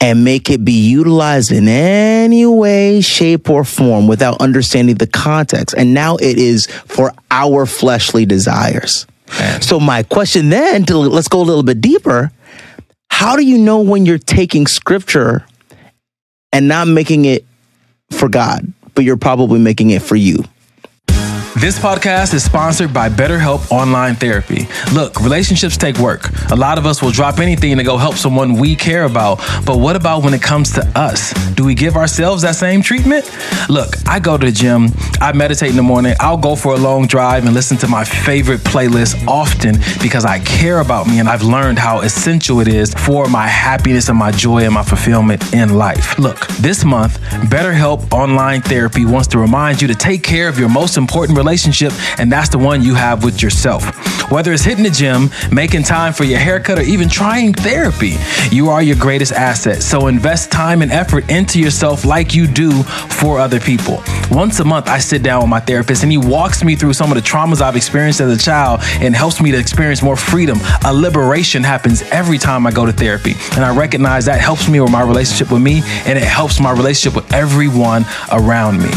and 0.00 0.24
make 0.24 0.50
it 0.50 0.64
be 0.64 0.72
utilized 0.72 1.52
in 1.52 1.68
any 1.68 2.46
way, 2.46 3.00
shape, 3.00 3.48
or 3.50 3.64
form 3.64 4.06
without 4.06 4.40
understanding 4.40 4.96
the 4.96 5.06
context. 5.06 5.74
And 5.76 5.94
now 5.94 6.16
it 6.16 6.38
is 6.38 6.66
for 6.66 7.12
our 7.30 7.66
fleshly 7.66 8.26
desires. 8.26 9.06
Man. 9.38 9.62
So 9.62 9.78
my 9.78 10.02
question 10.02 10.48
then, 10.48 10.84
to, 10.86 10.96
let's 10.96 11.28
go 11.28 11.40
a 11.40 11.44
little 11.44 11.62
bit 11.62 11.80
deeper. 11.80 12.32
How 13.10 13.36
do 13.36 13.44
you 13.44 13.58
know 13.58 13.80
when 13.80 14.06
you're 14.06 14.18
taking 14.18 14.66
scripture 14.66 15.44
and 16.52 16.66
not 16.66 16.88
making 16.88 17.26
it 17.26 17.44
for 18.10 18.28
God, 18.28 18.72
but 18.94 19.04
you're 19.04 19.16
probably 19.16 19.60
making 19.60 19.90
it 19.90 20.02
for 20.02 20.16
you? 20.16 20.44
This 21.60 21.78
podcast 21.78 22.32
is 22.32 22.42
sponsored 22.42 22.94
by 22.94 23.10
BetterHelp 23.10 23.70
Online 23.70 24.14
Therapy. 24.14 24.66
Look, 24.94 25.20
relationships 25.20 25.76
take 25.76 25.98
work. 25.98 26.30
A 26.50 26.56
lot 26.56 26.78
of 26.78 26.86
us 26.86 27.02
will 27.02 27.10
drop 27.10 27.38
anything 27.38 27.76
to 27.76 27.82
go 27.82 27.98
help 27.98 28.14
someone 28.14 28.54
we 28.54 28.74
care 28.74 29.04
about. 29.04 29.42
But 29.66 29.76
what 29.76 29.94
about 29.94 30.24
when 30.24 30.32
it 30.32 30.40
comes 30.40 30.72
to 30.72 30.92
us? 30.98 31.34
Do 31.56 31.66
we 31.66 31.74
give 31.74 31.96
ourselves 31.96 32.40
that 32.42 32.56
same 32.56 32.80
treatment? 32.80 33.30
Look, 33.68 33.90
I 34.08 34.20
go 34.20 34.38
to 34.38 34.46
the 34.46 34.52
gym, 34.52 34.88
I 35.20 35.32
meditate 35.34 35.68
in 35.68 35.76
the 35.76 35.82
morning, 35.82 36.14
I'll 36.18 36.38
go 36.38 36.56
for 36.56 36.72
a 36.72 36.78
long 36.78 37.06
drive 37.06 37.44
and 37.44 37.52
listen 37.52 37.76
to 37.78 37.88
my 37.88 38.04
favorite 38.04 38.60
playlist 38.60 39.26
often 39.28 39.74
because 40.02 40.24
I 40.24 40.38
care 40.38 40.80
about 40.80 41.08
me 41.08 41.18
and 41.18 41.28
I've 41.28 41.42
learned 41.42 41.78
how 41.78 42.00
essential 42.00 42.60
it 42.60 42.68
is 42.68 42.94
for 42.94 43.28
my 43.28 43.46
happiness 43.46 44.08
and 44.08 44.16
my 44.16 44.30
joy 44.30 44.60
and 44.64 44.72
my 44.72 44.82
fulfillment 44.82 45.52
in 45.52 45.76
life. 45.76 46.18
Look, 46.18 46.46
this 46.56 46.86
month, 46.86 47.20
BetterHelp 47.50 48.10
Online 48.14 48.62
Therapy 48.62 49.04
wants 49.04 49.28
to 49.28 49.38
remind 49.38 49.82
you 49.82 49.88
to 49.88 49.94
take 49.94 50.22
care 50.22 50.48
of 50.48 50.58
your 50.58 50.70
most 50.70 50.96
important 50.96 51.36
relationship 51.36 51.49
relationship, 51.50 51.92
and 52.20 52.30
that's 52.30 52.48
the 52.48 52.58
one 52.58 52.80
you 52.80 52.94
have 52.94 53.24
with 53.24 53.42
yourself. 53.42 53.82
Whether 54.30 54.52
it's 54.52 54.62
hitting 54.62 54.84
the 54.84 54.90
gym, 54.90 55.30
making 55.50 55.82
time 55.82 56.12
for 56.12 56.22
your 56.22 56.38
haircut, 56.38 56.78
or 56.78 56.82
even 56.82 57.08
trying 57.08 57.52
therapy, 57.52 58.14
you 58.52 58.68
are 58.68 58.80
your 58.80 58.94
greatest 58.94 59.32
asset. 59.32 59.82
So 59.82 60.06
invest 60.06 60.52
time 60.52 60.82
and 60.82 60.92
effort 60.92 61.28
into 61.28 61.58
yourself 61.58 62.04
like 62.04 62.32
you 62.32 62.46
do 62.46 62.84
for 62.84 63.40
other 63.40 63.58
people. 63.58 64.00
Once 64.30 64.60
a 64.60 64.64
month, 64.64 64.86
I 64.86 64.98
sit 64.98 65.24
down 65.24 65.40
with 65.40 65.50
my 65.50 65.58
therapist 65.58 66.04
and 66.04 66.12
he 66.12 66.18
walks 66.18 66.62
me 66.62 66.76
through 66.76 66.92
some 66.92 67.10
of 67.10 67.16
the 67.16 67.28
traumas 67.28 67.60
I've 67.60 67.74
experienced 67.74 68.20
as 68.20 68.32
a 68.32 68.40
child 68.40 68.78
and 69.00 69.16
helps 69.16 69.40
me 69.40 69.50
to 69.50 69.58
experience 69.58 70.02
more 70.02 70.16
freedom. 70.16 70.58
A 70.84 70.94
liberation 70.94 71.64
happens 71.64 72.02
every 72.12 72.38
time 72.38 72.64
I 72.68 72.70
go 72.70 72.86
to 72.86 72.92
therapy. 72.92 73.34
And 73.56 73.64
I 73.64 73.76
recognize 73.76 74.26
that 74.26 74.40
helps 74.40 74.68
me 74.68 74.78
with 74.80 74.92
my 74.92 75.02
relationship 75.02 75.50
with 75.50 75.62
me 75.62 75.82
and 76.06 76.16
it 76.16 76.22
helps 76.22 76.60
my 76.60 76.70
relationship 76.70 77.16
with 77.16 77.32
everyone 77.32 78.04
around 78.30 78.78
me. 78.78 78.90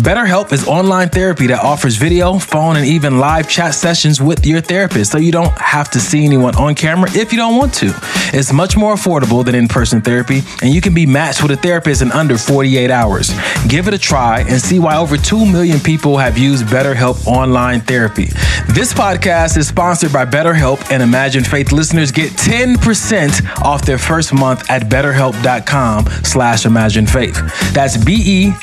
BetterHelp 0.00 0.52
is 0.52 0.66
online 0.66 1.10
therapy 1.10 1.48
that 1.48 1.62
offers 1.62 1.97
video, 1.98 2.38
phone, 2.38 2.76
and 2.76 2.86
even 2.86 3.18
live 3.18 3.48
chat 3.48 3.74
sessions 3.74 4.22
with 4.22 4.46
your 4.46 4.60
therapist 4.60 5.10
so 5.10 5.18
you 5.18 5.32
don't 5.32 5.50
have 5.58 5.90
to 5.90 5.98
see 5.98 6.24
anyone 6.24 6.54
on 6.54 6.76
camera 6.76 7.10
if 7.12 7.32
you 7.32 7.38
don't 7.38 7.56
want 7.56 7.74
to. 7.74 7.92
It's 8.32 8.52
much 8.52 8.76
more 8.76 8.94
affordable 8.94 9.44
than 9.44 9.56
in 9.56 9.66
person 9.66 10.00
therapy, 10.00 10.42
and 10.62 10.72
you 10.72 10.80
can 10.80 10.94
be 10.94 11.06
matched 11.06 11.42
with 11.42 11.50
a 11.50 11.56
therapist 11.56 12.00
in 12.00 12.12
under 12.12 12.38
48 12.38 12.92
hours. 12.92 13.32
Give 13.66 13.88
it 13.88 13.94
a 13.94 13.98
try 13.98 14.42
and 14.48 14.60
see 14.60 14.78
why 14.78 14.96
over 14.96 15.16
2 15.16 15.44
million 15.44 15.80
people 15.80 16.18
have 16.18 16.38
used 16.38 16.66
BetterHelp 16.66 17.26
online 17.26 17.80
therapy. 17.80 18.26
This 18.68 18.94
podcast 18.94 19.56
is 19.56 19.66
sponsored 19.66 20.12
by 20.12 20.24
BetterHelp, 20.24 20.92
and 20.92 21.02
Imagine 21.02 21.42
Faith 21.42 21.72
listeners 21.72 22.12
get 22.12 22.30
10% 22.32 23.62
off 23.62 23.84
their 23.84 23.98
first 23.98 24.32
month 24.32 24.70
at 24.70 24.82
betterhelp.com 24.82 26.06
slash 26.22 26.64
imagine 26.64 27.08
faith. 27.08 27.34
That's 27.72 27.96
B-E-T-T-E-R-H-E-L-P 27.96 28.58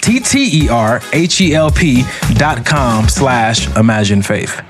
dot 2.35 2.65
com 2.65 3.09
slash 3.09 3.24
imagine 3.77 4.21
faith. 4.21 4.61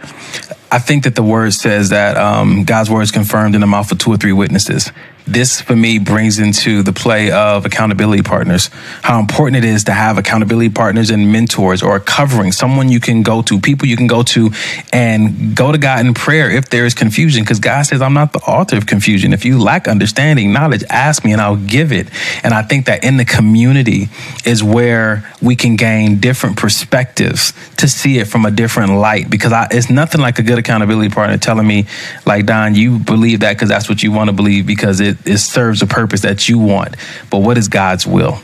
I 0.72 0.80
think 0.80 1.04
that 1.04 1.16
the 1.16 1.24
word 1.24 1.54
says 1.54 1.90
that 1.90 2.18
um, 2.18 2.64
God's 2.64 2.90
word 2.90 3.02
is 3.02 3.12
confirmed 3.12 3.56
in 3.56 3.62
the 3.62 3.68
mouth 3.68 3.92
of 3.92 3.98
two 3.98 4.12
or 4.12 4.18
three 4.18 4.34
witnesses 4.34 4.92
this 5.28 5.60
for 5.62 5.76
me 5.76 5.98
brings 5.98 6.40
into 6.40 6.84
the 6.84 6.94
play 6.94 7.32
of 7.32 7.66
accountability 7.66 8.22
partners. 8.22 8.70
How 9.02 9.20
important 9.20 9.64
it 9.64 9.68
is 9.68 9.86
to 9.86 9.92
have 9.92 10.18
accountability 10.18 10.70
partners 10.70 11.10
and 11.10 11.32
mentors 11.32 11.82
or 11.82 12.00
covering 12.00 12.52
someone 12.52 12.90
you 12.90 13.00
can 13.00 13.24
go 13.24 13.42
to 13.44 13.60
people 13.60 13.88
you 13.88 13.98
can 13.98 14.08
go 14.08 14.24
to 14.24 14.52
and 14.94 15.56
go 15.56 15.72
to 15.72 15.78
god 15.78 16.06
in 16.06 16.14
prayer 16.14 16.50
if 16.50 16.70
there 16.70 16.86
is 16.86 16.94
confusion. 16.94 17.44
Because 17.44 17.60
god 17.60 17.84
says 17.84 18.02
i'm 18.02 18.14
not 18.14 18.34
the 18.34 18.40
author 18.40 18.78
of 18.78 18.86
confusion. 18.86 19.34
If 19.34 19.46
you 19.46 19.60
lack 19.60 19.88
understanding 19.88 20.54
knowledge 20.54 20.84
ask 20.90 21.26
me 21.26 21.32
and 21.32 21.42
i'll 21.42 21.56
give 21.56 21.92
it. 21.92 22.08
And 22.44 22.54
i 22.54 22.62
think 22.62 22.86
that 22.86 23.04
in 23.04 23.18
the 23.18 23.26
community 23.26 24.10
is 24.46 24.64
where 24.64 25.34
we 25.42 25.56
can 25.56 25.76
gain 25.76 26.20
different 26.20 26.58
perspectives 26.58 27.54
to 27.78 27.88
see 27.88 28.20
it 28.20 28.26
from 28.26 28.46
a 28.46 28.52
different 28.52 28.94
light. 28.94 29.30
Because 29.30 29.52
I, 29.52 29.68
it's 29.72 29.90
nothing 29.90 30.22
like 30.22 30.40
a 30.40 30.44
good 30.44 30.60
accountability 30.60 31.10
partner 31.10 31.38
telling 31.38 31.68
me 31.68 31.88
like 32.26 32.46
don 32.46 32.76
you 32.76 33.00
believe 33.00 33.40
that 33.40 33.54
because 33.54 33.70
that's 33.70 33.90
what 33.90 34.04
you 34.04 34.12
want 34.12 34.30
to 34.30 34.34
believe 34.34 34.68
because 34.68 35.00
it 35.00 35.15
it, 35.16 35.28
it 35.34 35.38
serves 35.40 35.82
a 35.82 35.88
purpose 35.88 36.22
that 36.22 36.48
you 36.48 36.60
want. 36.60 36.96
But 37.30 37.40
what 37.40 37.58
is 37.58 37.68
God's 37.68 38.06
will? 38.06 38.40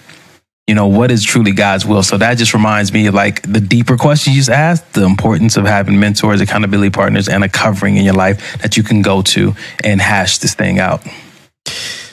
You 0.68 0.76
know, 0.76 0.88
what 0.88 1.12
is 1.12 1.24
truly 1.24 1.52
God's 1.52 1.86
will? 1.86 2.04
So 2.04 2.18
that 2.18 2.38
just 2.38 2.54
reminds 2.54 2.94
me 2.94 3.10
like 3.10 3.42
the 3.42 3.60
deeper 3.60 3.98
question 3.98 4.34
you 4.34 4.40
just 4.40 4.50
asked, 4.50 4.94
the 4.94 5.04
importance 5.04 5.58
of 5.58 5.66
having 5.66 6.00
mentors, 6.00 6.40
accountability 6.40 6.92
partners, 6.92 7.28
and 7.28 7.44
a 7.44 7.50
covering 7.50 7.98
in 7.98 8.06
your 8.06 8.14
life 8.14 8.62
that 8.62 8.78
you 8.78 8.84
can 8.84 9.02
go 9.02 9.22
to 9.22 9.54
and 9.84 10.00
hash 10.00 10.38
this 10.38 10.54
thing 10.54 10.80
out. 10.80 11.06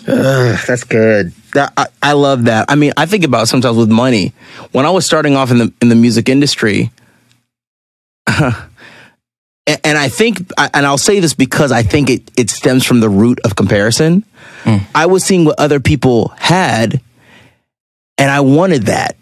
Uh, 0.09 0.57
that's 0.67 0.85
good. 0.85 1.33
That, 1.53 1.73
I, 1.77 1.87
I 2.03 2.13
love 2.13 2.45
that. 2.45 2.67
I 2.69 2.75
mean, 2.75 2.93
I 2.97 3.07
think 3.07 3.25
about 3.25 3.47
sometimes 3.47 3.77
with 3.77 3.91
money. 3.91 4.33
When 4.73 4.87
I 4.87 4.91
was 4.91 5.05
starting 5.05 5.37
off 5.37 5.51
in 5.51 5.59
the 5.59 5.73
in 5.83 5.89
the 5.91 5.95
music 5.95 6.29
industry, 6.29 6.91
and 8.27 9.99
I 9.99 10.09
think, 10.09 10.51
and 10.59 10.87
I'll 10.87 10.99
say 10.99 11.21
this 11.21 11.35
because 11.35 11.73
I 11.73 11.83
think 11.83 12.11
it, 12.11 12.31
it 12.39 12.51
stems 12.51 12.85
from 12.85 13.01
the 13.01 13.09
root 13.09 13.39
of 13.45 13.55
comparison. 13.55 14.25
Mm. 14.65 14.87
I 14.95 15.07
was 15.07 15.25
seeing 15.25 15.45
what 15.45 15.59
other 15.59 15.81
people 15.81 16.29
had, 16.39 17.01
and 18.17 18.31
I 18.31 18.41
wanted 18.41 18.85
that. 18.85 19.17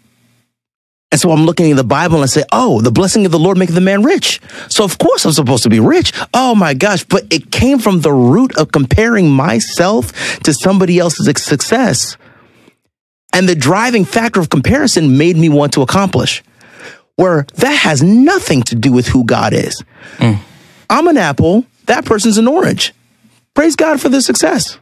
And 1.11 1.21
so 1.21 1.31
I'm 1.31 1.45
looking 1.45 1.69
in 1.69 1.77
the 1.77 1.85
Bible 1.85 2.15
and 2.15 2.23
I 2.23 2.27
say, 2.27 2.43
oh, 2.51 2.81
the 2.81 2.91
blessing 2.91 3.25
of 3.25 3.31
the 3.31 3.39
Lord 3.39 3.57
maketh 3.57 3.75
the 3.75 3.81
man 3.81 4.03
rich. 4.03 4.41
So 4.67 4.83
of 4.83 4.97
course 4.97 5.23
I'm 5.23 5.31
supposed 5.31 5.63
to 5.63 5.69
be 5.69 5.79
rich. 5.79 6.11
Oh 6.33 6.53
my 6.53 6.73
gosh. 6.73 7.05
But 7.05 7.23
it 7.31 7.49
came 7.49 7.79
from 7.79 8.01
the 8.01 8.11
root 8.11 8.57
of 8.57 8.73
comparing 8.73 9.29
myself 9.29 10.39
to 10.39 10.53
somebody 10.53 10.99
else's 10.99 11.41
success. 11.41 12.17
And 13.31 13.47
the 13.47 13.55
driving 13.55 14.03
factor 14.03 14.41
of 14.41 14.49
comparison 14.49 15.17
made 15.17 15.37
me 15.37 15.47
want 15.47 15.73
to 15.73 15.81
accomplish 15.81 16.43
where 17.15 17.47
that 17.55 17.75
has 17.75 18.03
nothing 18.03 18.61
to 18.63 18.75
do 18.75 18.91
with 18.91 19.07
who 19.07 19.23
God 19.23 19.53
is. 19.53 19.83
Mm. 20.17 20.39
I'm 20.89 21.07
an 21.07 21.17
apple, 21.17 21.65
that 21.85 22.05
person's 22.05 22.37
an 22.37 22.47
orange. 22.47 22.93
Praise 23.53 23.75
God 23.75 23.99
for 23.99 24.09
the 24.09 24.21
success. 24.21 24.77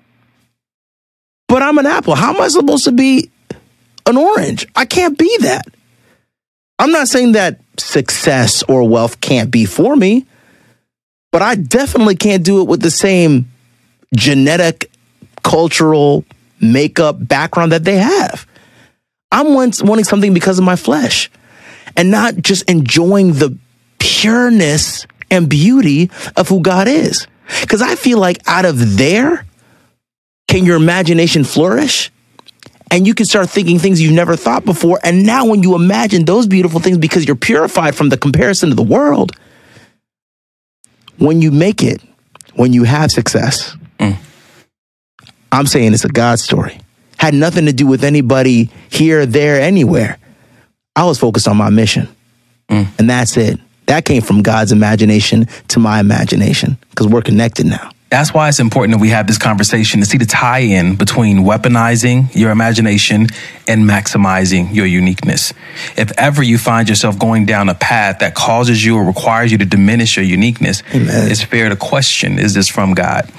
But 1.47 1.61
I'm 1.61 1.77
an 1.77 1.85
apple. 1.85 2.15
How 2.15 2.33
am 2.33 2.41
I 2.41 2.47
supposed 2.47 2.85
to 2.85 2.91
be 2.91 3.29
an 4.05 4.17
orange? 4.17 4.67
I 4.75 4.85
can't 4.85 5.17
be 5.17 5.37
that. 5.41 5.67
I'm 6.79 6.91
not 6.91 7.07
saying 7.07 7.33
that 7.33 7.59
success 7.77 8.63
or 8.63 8.87
wealth 8.87 9.21
can't 9.21 9.51
be 9.51 9.65
for 9.65 9.95
me, 9.95 10.25
but 11.31 11.41
I 11.41 11.55
definitely 11.55 12.15
can't 12.15 12.43
do 12.43 12.61
it 12.61 12.67
with 12.67 12.81
the 12.81 12.91
same 12.91 13.49
genetic, 14.13 14.89
cultural 15.43 16.25
makeup 16.59 17.15
background 17.19 17.71
that 17.71 17.83
they 17.83 17.97
have. 17.97 18.47
I'm 19.31 19.53
wanting 19.53 20.03
something 20.03 20.33
because 20.33 20.59
of 20.59 20.65
my 20.65 20.75
flesh 20.75 21.29
and 21.95 22.11
not 22.11 22.35
just 22.35 22.69
enjoying 22.69 23.33
the 23.33 23.57
pureness 23.99 25.05
and 25.29 25.49
beauty 25.49 26.09
of 26.35 26.47
who 26.49 26.61
God 26.61 26.87
is. 26.87 27.27
Because 27.61 27.81
I 27.81 27.95
feel 27.95 28.17
like 28.17 28.41
out 28.47 28.65
of 28.65 28.97
there, 28.97 29.45
can 30.47 30.65
your 30.65 30.75
imagination 30.75 31.43
flourish? 31.43 32.11
And 32.91 33.07
you 33.07 33.13
can 33.15 33.25
start 33.25 33.49
thinking 33.49 33.79
things 33.79 34.01
you've 34.01 34.13
never 34.13 34.35
thought 34.35 34.63
before. 34.63 34.99
And 35.03 35.25
now, 35.25 35.45
when 35.45 35.63
you 35.63 35.75
imagine 35.75 36.23
those 36.23 36.47
beautiful 36.47 36.79
things 36.79 36.97
because 36.97 37.25
you're 37.25 37.35
purified 37.35 37.95
from 37.95 38.09
the 38.09 38.17
comparison 38.17 38.69
to 38.69 38.75
the 38.75 38.83
world, 38.83 39.31
when 41.17 41.41
you 41.41 41.51
make 41.51 41.83
it, 41.83 42.01
when 42.53 42.73
you 42.73 42.83
have 42.83 43.11
success, 43.11 43.75
mm. 43.99 44.15
I'm 45.51 45.65
saying 45.65 45.93
it's 45.93 46.05
a 46.05 46.09
God 46.09 46.39
story. 46.39 46.79
Had 47.17 47.33
nothing 47.33 47.65
to 47.65 47.73
do 47.73 47.87
with 47.87 48.03
anybody 48.03 48.69
here, 48.89 49.25
there, 49.25 49.59
anywhere. 49.59 50.17
I 50.95 51.05
was 51.05 51.17
focused 51.17 51.47
on 51.47 51.57
my 51.57 51.69
mission. 51.69 52.07
Mm. 52.69 52.87
And 52.99 53.09
that's 53.09 53.35
it. 53.37 53.59
That 53.87 54.05
came 54.05 54.21
from 54.21 54.41
God's 54.41 54.71
imagination 54.71 55.47
to 55.69 55.79
my 55.79 55.99
imagination 55.99 56.77
because 56.89 57.07
we're 57.07 57.21
connected 57.21 57.65
now. 57.65 57.91
That's 58.15 58.33
why 58.33 58.47
it's 58.47 58.61
important 58.61 58.97
that 58.97 59.01
we 59.01 59.09
have 59.09 59.27
this 59.27 59.37
conversation 59.37 59.99
to 59.99 60.05
see 60.05 60.17
the 60.17 60.25
tie 60.25 60.59
in 60.59 60.95
between 60.95 61.39
weaponizing 61.39 62.33
your 62.33 62.49
imagination 62.49 63.27
and 63.67 63.83
maximizing 63.83 64.73
your 64.73 64.85
uniqueness. 64.85 65.51
If 65.97 66.13
ever 66.17 66.41
you 66.41 66.57
find 66.57 66.87
yourself 66.87 67.19
going 67.19 67.45
down 67.45 67.67
a 67.67 67.75
path 67.75 68.19
that 68.19 68.33
causes 68.33 68.85
you 68.85 68.95
or 68.95 69.03
requires 69.03 69.51
you 69.51 69.57
to 69.57 69.65
diminish 69.65 70.15
your 70.15 70.23
uniqueness, 70.23 70.81
Amen. 70.93 71.29
it's 71.29 71.43
fair 71.43 71.67
to 71.67 71.75
question 71.75 72.39
is 72.39 72.53
this 72.53 72.69
from 72.69 72.93
God? 72.93 73.29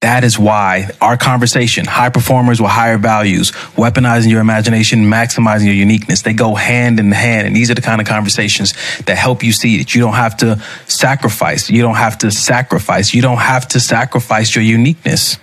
That 0.00 0.22
is 0.22 0.38
why 0.38 0.90
our 1.00 1.16
conversation, 1.16 1.84
high 1.84 2.10
performers 2.10 2.60
with 2.60 2.70
higher 2.70 2.98
values, 2.98 3.50
weaponizing 3.74 4.30
your 4.30 4.40
imagination, 4.40 5.00
maximizing 5.00 5.64
your 5.64 5.74
uniqueness, 5.74 6.22
they 6.22 6.34
go 6.34 6.54
hand 6.54 7.00
in 7.00 7.10
hand. 7.10 7.48
And 7.48 7.56
these 7.56 7.68
are 7.68 7.74
the 7.74 7.82
kind 7.82 8.00
of 8.00 8.06
conversations 8.06 8.74
that 9.06 9.16
help 9.16 9.42
you 9.42 9.50
see 9.50 9.78
that 9.78 9.96
you 9.96 10.00
don't 10.00 10.14
have 10.14 10.36
to 10.36 10.62
sacrifice. 10.86 11.68
You 11.68 11.82
don't 11.82 11.96
have 11.96 12.16
to 12.18 12.30
sacrifice. 12.30 13.12
You 13.12 13.22
don't 13.22 13.38
have 13.38 13.66
to 13.68 13.80
sacrifice 13.80 14.54
your 14.54 14.62
uniqueness 14.62 15.36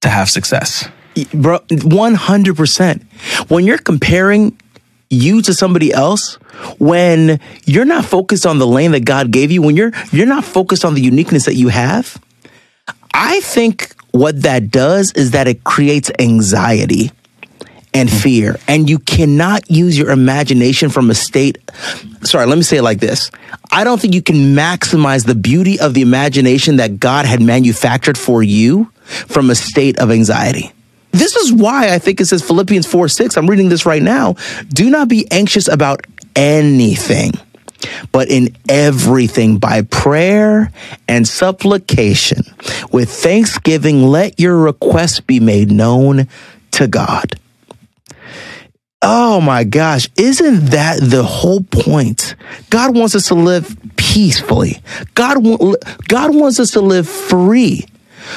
to 0.00 0.08
have 0.08 0.30
success. 0.30 0.88
Bro, 1.34 1.58
100%. 1.68 3.50
When 3.50 3.66
you're 3.66 3.76
comparing 3.76 4.58
you 5.10 5.42
to 5.42 5.52
somebody 5.52 5.92
else, 5.92 6.36
when 6.78 7.38
you're 7.66 7.84
not 7.84 8.06
focused 8.06 8.46
on 8.46 8.58
the 8.58 8.66
lane 8.66 8.92
that 8.92 9.04
God 9.04 9.30
gave 9.30 9.50
you, 9.50 9.60
when 9.60 9.76
you're, 9.76 9.92
you're 10.10 10.26
not 10.26 10.44
focused 10.44 10.86
on 10.86 10.94
the 10.94 11.02
uniqueness 11.02 11.44
that 11.44 11.54
you 11.54 11.68
have, 11.68 12.18
I 13.14 13.40
think 13.40 13.94
what 14.12 14.42
that 14.42 14.70
does 14.70 15.12
is 15.12 15.32
that 15.32 15.48
it 15.48 15.64
creates 15.64 16.10
anxiety 16.18 17.10
and 17.94 18.08
hmm. 18.08 18.16
fear. 18.16 18.56
And 18.68 18.88
you 18.88 18.98
cannot 18.98 19.70
use 19.70 19.98
your 19.98 20.10
imagination 20.10 20.90
from 20.90 21.10
a 21.10 21.14
state. 21.14 21.58
Sorry, 22.22 22.46
let 22.46 22.56
me 22.56 22.62
say 22.62 22.78
it 22.78 22.82
like 22.82 23.00
this. 23.00 23.30
I 23.72 23.84
don't 23.84 24.00
think 24.00 24.14
you 24.14 24.22
can 24.22 24.54
maximize 24.54 25.26
the 25.26 25.34
beauty 25.34 25.78
of 25.78 25.94
the 25.94 26.02
imagination 26.02 26.76
that 26.76 27.00
God 27.00 27.26
had 27.26 27.40
manufactured 27.40 28.18
for 28.18 28.42
you 28.42 28.90
from 29.04 29.50
a 29.50 29.54
state 29.54 29.98
of 29.98 30.10
anxiety. 30.10 30.72
This 31.12 31.34
is 31.34 31.52
why 31.52 31.92
I 31.92 31.98
think 31.98 32.20
it 32.20 32.26
says 32.26 32.42
Philippians 32.42 32.86
4 32.86 33.08
6. 33.08 33.36
I'm 33.36 33.50
reading 33.50 33.68
this 33.68 33.84
right 33.84 34.02
now. 34.02 34.36
Do 34.68 34.90
not 34.90 35.08
be 35.08 35.26
anxious 35.32 35.66
about 35.66 36.06
anything 36.36 37.32
but 38.12 38.28
in 38.28 38.54
everything 38.68 39.58
by 39.58 39.82
prayer 39.82 40.72
and 41.08 41.26
supplication 41.26 42.42
with 42.92 43.10
thanksgiving 43.10 44.02
let 44.02 44.38
your 44.38 44.56
requests 44.56 45.20
be 45.20 45.40
made 45.40 45.70
known 45.70 46.28
to 46.72 46.86
God. 46.86 47.38
Oh 49.02 49.40
my 49.40 49.64
gosh, 49.64 50.08
isn't 50.16 50.66
that 50.66 51.00
the 51.00 51.22
whole 51.22 51.62
point? 51.62 52.34
God 52.68 52.94
wants 52.94 53.14
us 53.14 53.28
to 53.28 53.34
live 53.34 53.74
peacefully. 53.96 54.82
God, 55.14 55.38
God 56.06 56.34
wants 56.34 56.60
us 56.60 56.72
to 56.72 56.82
live 56.82 57.08
free 57.08 57.86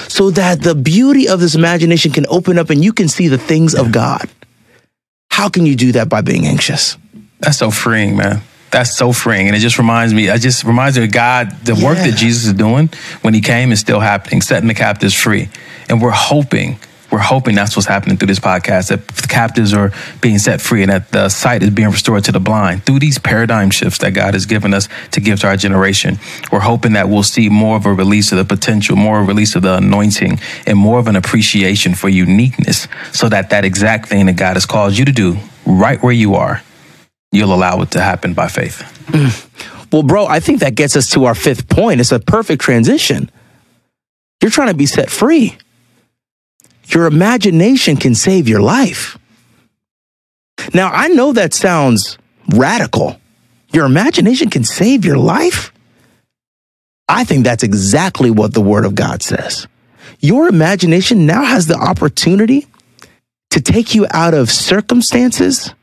so 0.08 0.32
that 0.32 0.62
the 0.62 0.74
beauty 0.74 1.28
of 1.28 1.42
this 1.42 1.56
imagination 1.56 2.12
can 2.12 2.26
open 2.28 2.58
up 2.58 2.70
and 2.70 2.84
you 2.84 2.94
can 2.94 3.10
see 3.10 3.28
the 3.28 3.38
things 3.38 3.76
of 3.76 3.92
God. 3.92 4.30
How 5.30 5.50
can 5.50 5.66
you 5.66 5.76
do 5.76 5.92
that 5.94 6.08
by 6.08 6.22
being 6.22 6.46
anxious? 6.46 6.98
That's 7.40 7.58
so 7.58 7.70
freeing, 7.70 8.16
man. 8.16 8.42
That's 8.74 8.98
so 8.98 9.14
freeing. 9.14 9.48
And 9.48 9.56
it 9.56 9.60
just 9.60 9.78
reminds 9.78 10.14
me, 10.14 10.28
it 10.28 10.40
just 10.40 10.64
reminds 10.64 10.98
me 10.98 11.06
of 11.06 11.12
God, 11.12 11.52
the 11.64 11.76
yeah. 11.76 11.86
work 11.86 11.98
that 12.00 12.18
Jesus 12.18 12.48
is 12.48 12.54
doing 12.54 12.90
when 13.22 13.34
he 13.34 13.40
came 13.40 13.72
is 13.72 13.80
still 13.80 14.00
happening, 14.00 14.42
setting 14.42 14.68
the 14.68 14.74
captives 14.74 15.14
free. 15.14 15.50
And 15.88 16.02
we're 16.02 16.10
hoping 16.10 16.80
we're 17.14 17.20
hoping 17.20 17.54
that's 17.54 17.76
what's 17.76 17.88
happening 17.88 18.18
through 18.18 18.30
this 18.30 18.40
podcast 18.40 18.90
that 18.90 19.08
the 19.08 19.28
captives 19.28 19.72
are 19.72 19.92
being 20.20 20.40
set 20.40 20.60
free 20.60 20.82
and 20.82 20.92
that 20.92 21.12
the 21.12 21.30
sight 21.30 21.62
is 21.62 21.70
being 21.70 21.90
restored 21.90 22.24
to 22.24 22.32
the 22.32 22.40
blind 22.40 22.88
through 22.88 22.98
these 22.98 23.20
paradigm 23.20 23.70
shifts 23.70 24.00
that 24.00 24.16
God 24.16 24.34
has 24.34 24.48
given 24.48 24.74
us 24.74 24.90
to 25.12 25.22
give 25.22 25.40
to 25.42 25.48
our 25.48 25.56
generation. 25.56 26.18
We're 26.52 26.62
hoping 26.62 26.94
that 26.94 27.10
we'll 27.10 27.22
see 27.22 27.50
more 27.50 27.78
of 27.78 27.86
a 27.86 27.94
release 27.94 28.32
of 28.32 28.40
the 28.40 28.46
potential, 28.46 28.96
more 28.96 29.20
of 29.20 29.26
a 29.26 29.28
release 29.28 29.54
of 29.54 29.62
the 29.62 29.76
anointing, 29.76 30.40
and 30.66 30.76
more 30.76 30.98
of 30.98 31.06
an 31.06 31.16
appreciation 31.16 31.94
for 31.94 32.10
uniqueness 32.10 32.88
so 33.12 33.30
that 33.30 33.52
that 33.52 33.64
exact 33.64 34.10
thing 34.10 34.26
that 34.26 34.38
God 34.38 34.56
has 34.56 34.66
called 34.66 34.98
you 34.98 35.06
to 35.06 35.12
do 35.12 35.38
right 35.68 36.02
where 36.02 36.14
you 36.14 36.34
are, 36.34 36.64
you'll 37.34 37.54
allow 37.54 37.82
it 37.82 37.92
to 37.92 38.02
happen 38.02 38.34
by 38.34 38.48
faith. 38.48 38.82
Mm. 39.08 39.92
Well, 39.92 40.04
bro, 40.04 40.26
I 40.26 40.40
think 40.40 40.62
that 40.62 40.76
gets 40.76 40.96
us 40.96 41.10
to 41.12 41.26
our 41.26 41.36
fifth 41.36 41.68
point. 41.68 42.00
It's 42.00 42.12
a 42.12 42.20
perfect 42.20 42.62
transition. 42.62 43.30
You're 44.42 44.52
trying 44.52 44.70
to 44.70 44.74
be 44.74 44.86
set 44.86 45.10
free. 45.10 45.58
Your 46.88 47.06
imagination 47.06 47.98
can 47.98 48.16
save 48.16 48.48
your 48.48 48.62
life. 48.62 49.18
Now, 50.74 50.92
I 50.92 51.10
know 51.10 51.34
that 51.34 51.54
sounds 51.54 52.18
radical. 52.50 53.20
Your 53.72 53.86
imagination 53.86 54.50
can 54.50 54.64
save 54.64 55.04
your 55.04 55.18
life? 55.18 55.74
I 57.10 57.24
think 57.24 57.44
that's 57.44 57.64
exactly 57.64 58.32
what 58.32 58.54
the 58.54 58.62
Word 58.62 58.86
of 58.86 58.96
God 58.96 59.24
says. 59.24 59.68
Your 60.20 60.48
imagination 60.48 61.26
now 61.26 61.44
has 61.44 61.68
the 61.68 61.76
opportunity 61.76 62.68
to 63.50 63.62
take 63.62 63.94
you 63.94 64.08
out 64.12 64.34
of 64.34 64.50
circumstances 64.50 65.74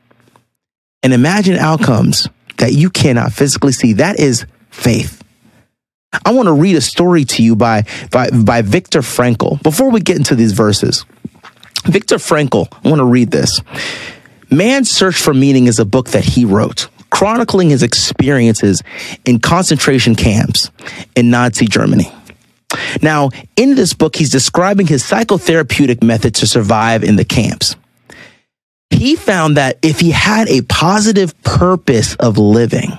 and 1.03 1.13
imagine 1.13 1.55
outcomes 1.55 2.27
that 2.57 2.73
you 2.73 2.89
cannot 2.89 3.33
physically 3.33 3.71
see. 3.71 3.93
That 3.93 4.19
is 4.19 4.45
faith. 4.69 5.23
I 6.25 6.33
want 6.33 6.47
to 6.47 6.53
read 6.53 6.75
a 6.75 6.81
story 6.81 7.23
to 7.25 7.43
you 7.43 7.55
by, 7.55 7.85
by, 8.11 8.29
by 8.29 8.61
Viktor 8.61 8.99
Frankl. 8.99 9.61
Before 9.63 9.89
we 9.89 10.01
get 10.01 10.17
into 10.17 10.35
these 10.35 10.51
verses, 10.51 11.05
Viktor 11.85 12.17
Frankl, 12.17 12.67
I 12.83 12.89
want 12.89 12.99
to 12.99 13.05
read 13.05 13.31
this. 13.31 13.61
Man's 14.49 14.89
Search 14.89 15.15
for 15.15 15.33
Meaning 15.33 15.67
is 15.67 15.79
a 15.79 15.85
book 15.85 16.09
that 16.09 16.25
he 16.25 16.43
wrote, 16.43 16.89
chronicling 17.09 17.69
his 17.69 17.81
experiences 17.81 18.83
in 19.25 19.39
concentration 19.39 20.15
camps 20.15 20.69
in 21.15 21.29
Nazi 21.29 21.65
Germany. 21.65 22.11
Now, 23.01 23.29
in 23.55 23.75
this 23.75 23.93
book, 23.93 24.15
he's 24.15 24.29
describing 24.29 24.87
his 24.87 25.03
psychotherapeutic 25.03 26.03
method 26.03 26.35
to 26.35 26.47
survive 26.47 27.03
in 27.03 27.15
the 27.15 27.25
camps. 27.25 27.75
He 28.91 29.15
found 29.15 29.57
that 29.57 29.79
if 29.81 29.99
he 29.99 30.11
had 30.11 30.47
a 30.47 30.61
positive 30.61 31.39
purpose 31.43 32.15
of 32.15 32.37
living, 32.37 32.91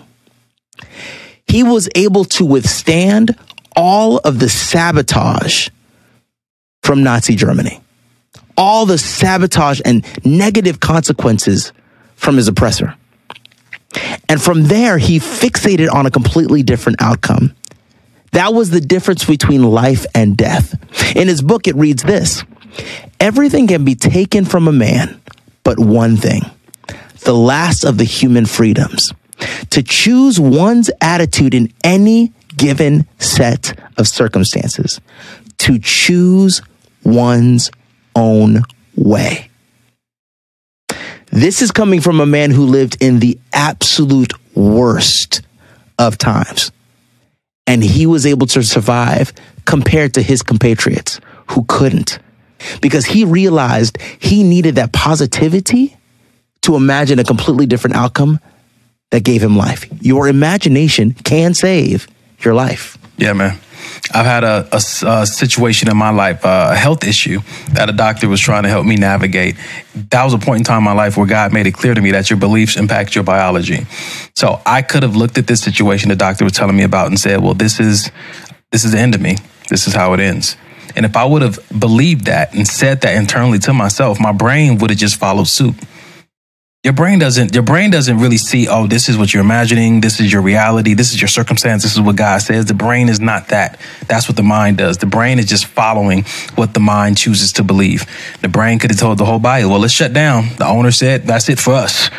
he 1.46 1.62
was 1.62 1.88
able 1.94 2.24
to 2.24 2.44
withstand 2.44 3.38
all 3.76 4.18
of 4.18 4.38
the 4.38 4.48
sabotage 4.48 5.68
from 6.82 7.02
Nazi 7.02 7.36
Germany, 7.36 7.80
all 8.56 8.86
the 8.86 8.98
sabotage 8.98 9.80
and 9.84 10.04
negative 10.24 10.80
consequences 10.80 11.72
from 12.16 12.36
his 12.36 12.48
oppressor. 12.48 12.96
And 14.28 14.40
from 14.40 14.64
there, 14.64 14.98
he 14.98 15.18
fixated 15.18 15.92
on 15.92 16.06
a 16.06 16.10
completely 16.10 16.62
different 16.62 17.02
outcome. 17.02 17.54
That 18.32 18.54
was 18.54 18.70
the 18.70 18.80
difference 18.80 19.24
between 19.24 19.62
life 19.62 20.06
and 20.14 20.36
death. 20.36 20.74
In 21.14 21.28
his 21.28 21.42
book, 21.42 21.68
it 21.68 21.76
reads 21.76 22.02
this 22.02 22.44
Everything 23.20 23.66
can 23.66 23.84
be 23.84 23.94
taken 23.94 24.44
from 24.44 24.68
a 24.68 24.72
man, 24.72 25.20
but 25.64 25.78
one 25.78 26.16
thing 26.16 26.42
the 27.20 27.34
last 27.34 27.84
of 27.84 27.98
the 27.98 28.04
human 28.04 28.46
freedoms 28.46 29.12
to 29.70 29.82
choose 29.82 30.38
one's 30.38 30.90
attitude 31.00 31.54
in 31.54 31.72
any 31.84 32.32
given 32.56 33.06
set 33.18 33.78
of 33.96 34.06
circumstances, 34.06 35.00
to 35.58 35.78
choose 35.78 36.62
one's 37.04 37.70
own 38.14 38.62
way. 38.96 39.48
This 41.30 41.62
is 41.62 41.70
coming 41.70 42.00
from 42.00 42.20
a 42.20 42.26
man 42.26 42.50
who 42.50 42.66
lived 42.66 42.98
in 43.00 43.20
the 43.20 43.38
absolute 43.52 44.32
worst 44.54 45.40
of 45.98 46.18
times. 46.18 46.70
And 47.66 47.82
he 47.82 48.06
was 48.06 48.26
able 48.26 48.46
to 48.48 48.62
survive 48.62 49.32
compared 49.64 50.14
to 50.14 50.22
his 50.22 50.42
compatriots 50.42 51.20
who 51.48 51.64
couldn't 51.64 52.18
because 52.80 53.06
he 53.06 53.24
realized 53.24 53.98
he 54.18 54.42
needed 54.42 54.76
that 54.76 54.92
positivity 54.92 55.96
to 56.62 56.76
imagine 56.76 57.18
a 57.18 57.24
completely 57.24 57.66
different 57.66 57.96
outcome 57.96 58.40
that 59.10 59.24
gave 59.24 59.42
him 59.42 59.56
life. 59.56 59.86
Your 60.00 60.28
imagination 60.28 61.12
can 61.12 61.54
save 61.54 62.06
your 62.40 62.54
life. 62.54 62.98
Yeah, 63.18 63.34
man. 63.34 63.58
I've 64.14 64.26
had 64.26 64.44
a, 64.44 64.68
a, 64.72 64.80
a 65.06 65.26
situation 65.26 65.90
in 65.90 65.96
my 65.96 66.10
life, 66.10 66.44
uh, 66.44 66.70
a 66.72 66.76
health 66.76 67.04
issue 67.04 67.40
that 67.72 67.88
a 67.88 67.92
doctor 67.92 68.28
was 68.28 68.40
trying 68.40 68.64
to 68.64 68.68
help 68.68 68.84
me 68.84 68.96
navigate. 68.96 69.56
That 70.10 70.24
was 70.24 70.34
a 70.34 70.38
point 70.38 70.58
in 70.58 70.64
time 70.64 70.78
in 70.78 70.84
my 70.84 70.92
life 70.92 71.16
where 71.16 71.26
God 71.26 71.52
made 71.52 71.66
it 71.66 71.72
clear 71.72 71.94
to 71.94 72.00
me 72.00 72.10
that 72.12 72.30
your 72.30 72.38
beliefs 72.38 72.76
impact 72.76 73.14
your 73.14 73.24
biology. 73.24 73.86
So 74.34 74.60
I 74.66 74.82
could 74.82 75.02
have 75.02 75.16
looked 75.16 75.38
at 75.38 75.46
this 75.46 75.60
situation 75.60 76.08
the 76.08 76.16
doctor 76.16 76.44
was 76.44 76.52
telling 76.52 76.76
me 76.76 76.82
about 76.82 77.06
and 77.08 77.18
said, 77.18 77.40
"Well, 77.40 77.54
this 77.54 77.80
is 77.80 78.10
this 78.70 78.84
is 78.84 78.92
the 78.92 78.98
end 78.98 79.14
of 79.14 79.20
me. 79.20 79.36
This 79.68 79.86
is 79.86 79.94
how 79.94 80.12
it 80.14 80.20
ends." 80.20 80.56
And 80.96 81.06
if 81.06 81.16
I 81.16 81.24
would 81.24 81.42
have 81.42 81.58
believed 81.78 82.26
that 82.26 82.54
and 82.54 82.66
said 82.66 83.00
that 83.02 83.16
internally 83.16 83.58
to 83.60 83.72
myself, 83.72 84.20
my 84.20 84.32
brain 84.32 84.78
would 84.78 84.90
have 84.90 84.98
just 84.98 85.16
followed 85.16 85.48
suit. 85.48 85.74
Your 86.84 86.94
brain 86.94 87.20
doesn't 87.20 87.54
your 87.54 87.62
brain 87.62 87.92
doesn't 87.92 88.18
really 88.18 88.38
see 88.38 88.66
oh 88.66 88.88
this 88.88 89.08
is 89.08 89.16
what 89.16 89.32
you're 89.32 89.44
imagining. 89.44 90.00
This 90.00 90.18
is 90.18 90.32
your 90.32 90.42
reality. 90.42 90.94
This 90.94 91.12
is 91.12 91.20
your 91.20 91.28
circumstance. 91.28 91.84
This 91.84 91.92
is 91.92 92.00
what 92.00 92.16
god 92.16 92.42
says. 92.42 92.66
The 92.66 92.74
brain 92.74 93.08
is 93.08 93.20
not 93.20 93.48
that. 93.48 93.78
That's 94.08 94.28
what 94.28 94.36
the 94.36 94.42
mind 94.42 94.78
does. 94.78 94.98
The 94.98 95.06
brain 95.06 95.38
is 95.38 95.46
just 95.46 95.66
following 95.66 96.24
what 96.56 96.74
the 96.74 96.80
mind 96.80 97.18
chooses 97.18 97.52
to 97.52 97.62
believe. 97.62 98.04
The 98.40 98.48
brain 98.48 98.80
could 98.80 98.90
have 98.90 98.98
told 98.98 99.18
the 99.18 99.24
whole 99.24 99.38
body 99.38 99.64
well 99.64 99.78
let's 99.78 99.92
shut 99.92 100.12
down. 100.12 100.48
The 100.58 100.66
owner 100.66 100.90
said 100.90 101.22
that's 101.22 101.48
it 101.48 101.60
for 101.60 101.72
us. 101.72 102.10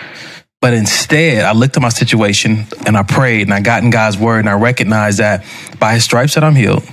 But 0.61 0.73
instead 0.73 1.43
i 1.43 1.51
looked 1.51 1.75
at 1.75 1.81
my 1.81 1.89
situation 1.89 2.65
and 2.85 2.95
i 2.95 3.03
prayed 3.03 3.41
and 3.41 3.53
i 3.53 3.59
got 3.59 3.83
in 3.83 3.89
god's 3.89 4.17
word 4.17 4.39
and 4.39 4.47
i 4.47 4.53
recognized 4.53 5.17
that 5.17 5.43
by 5.77 5.93
his 5.93 6.05
stripes 6.05 6.35
that 6.35 6.43
i'm 6.45 6.55
healed 6.55 6.83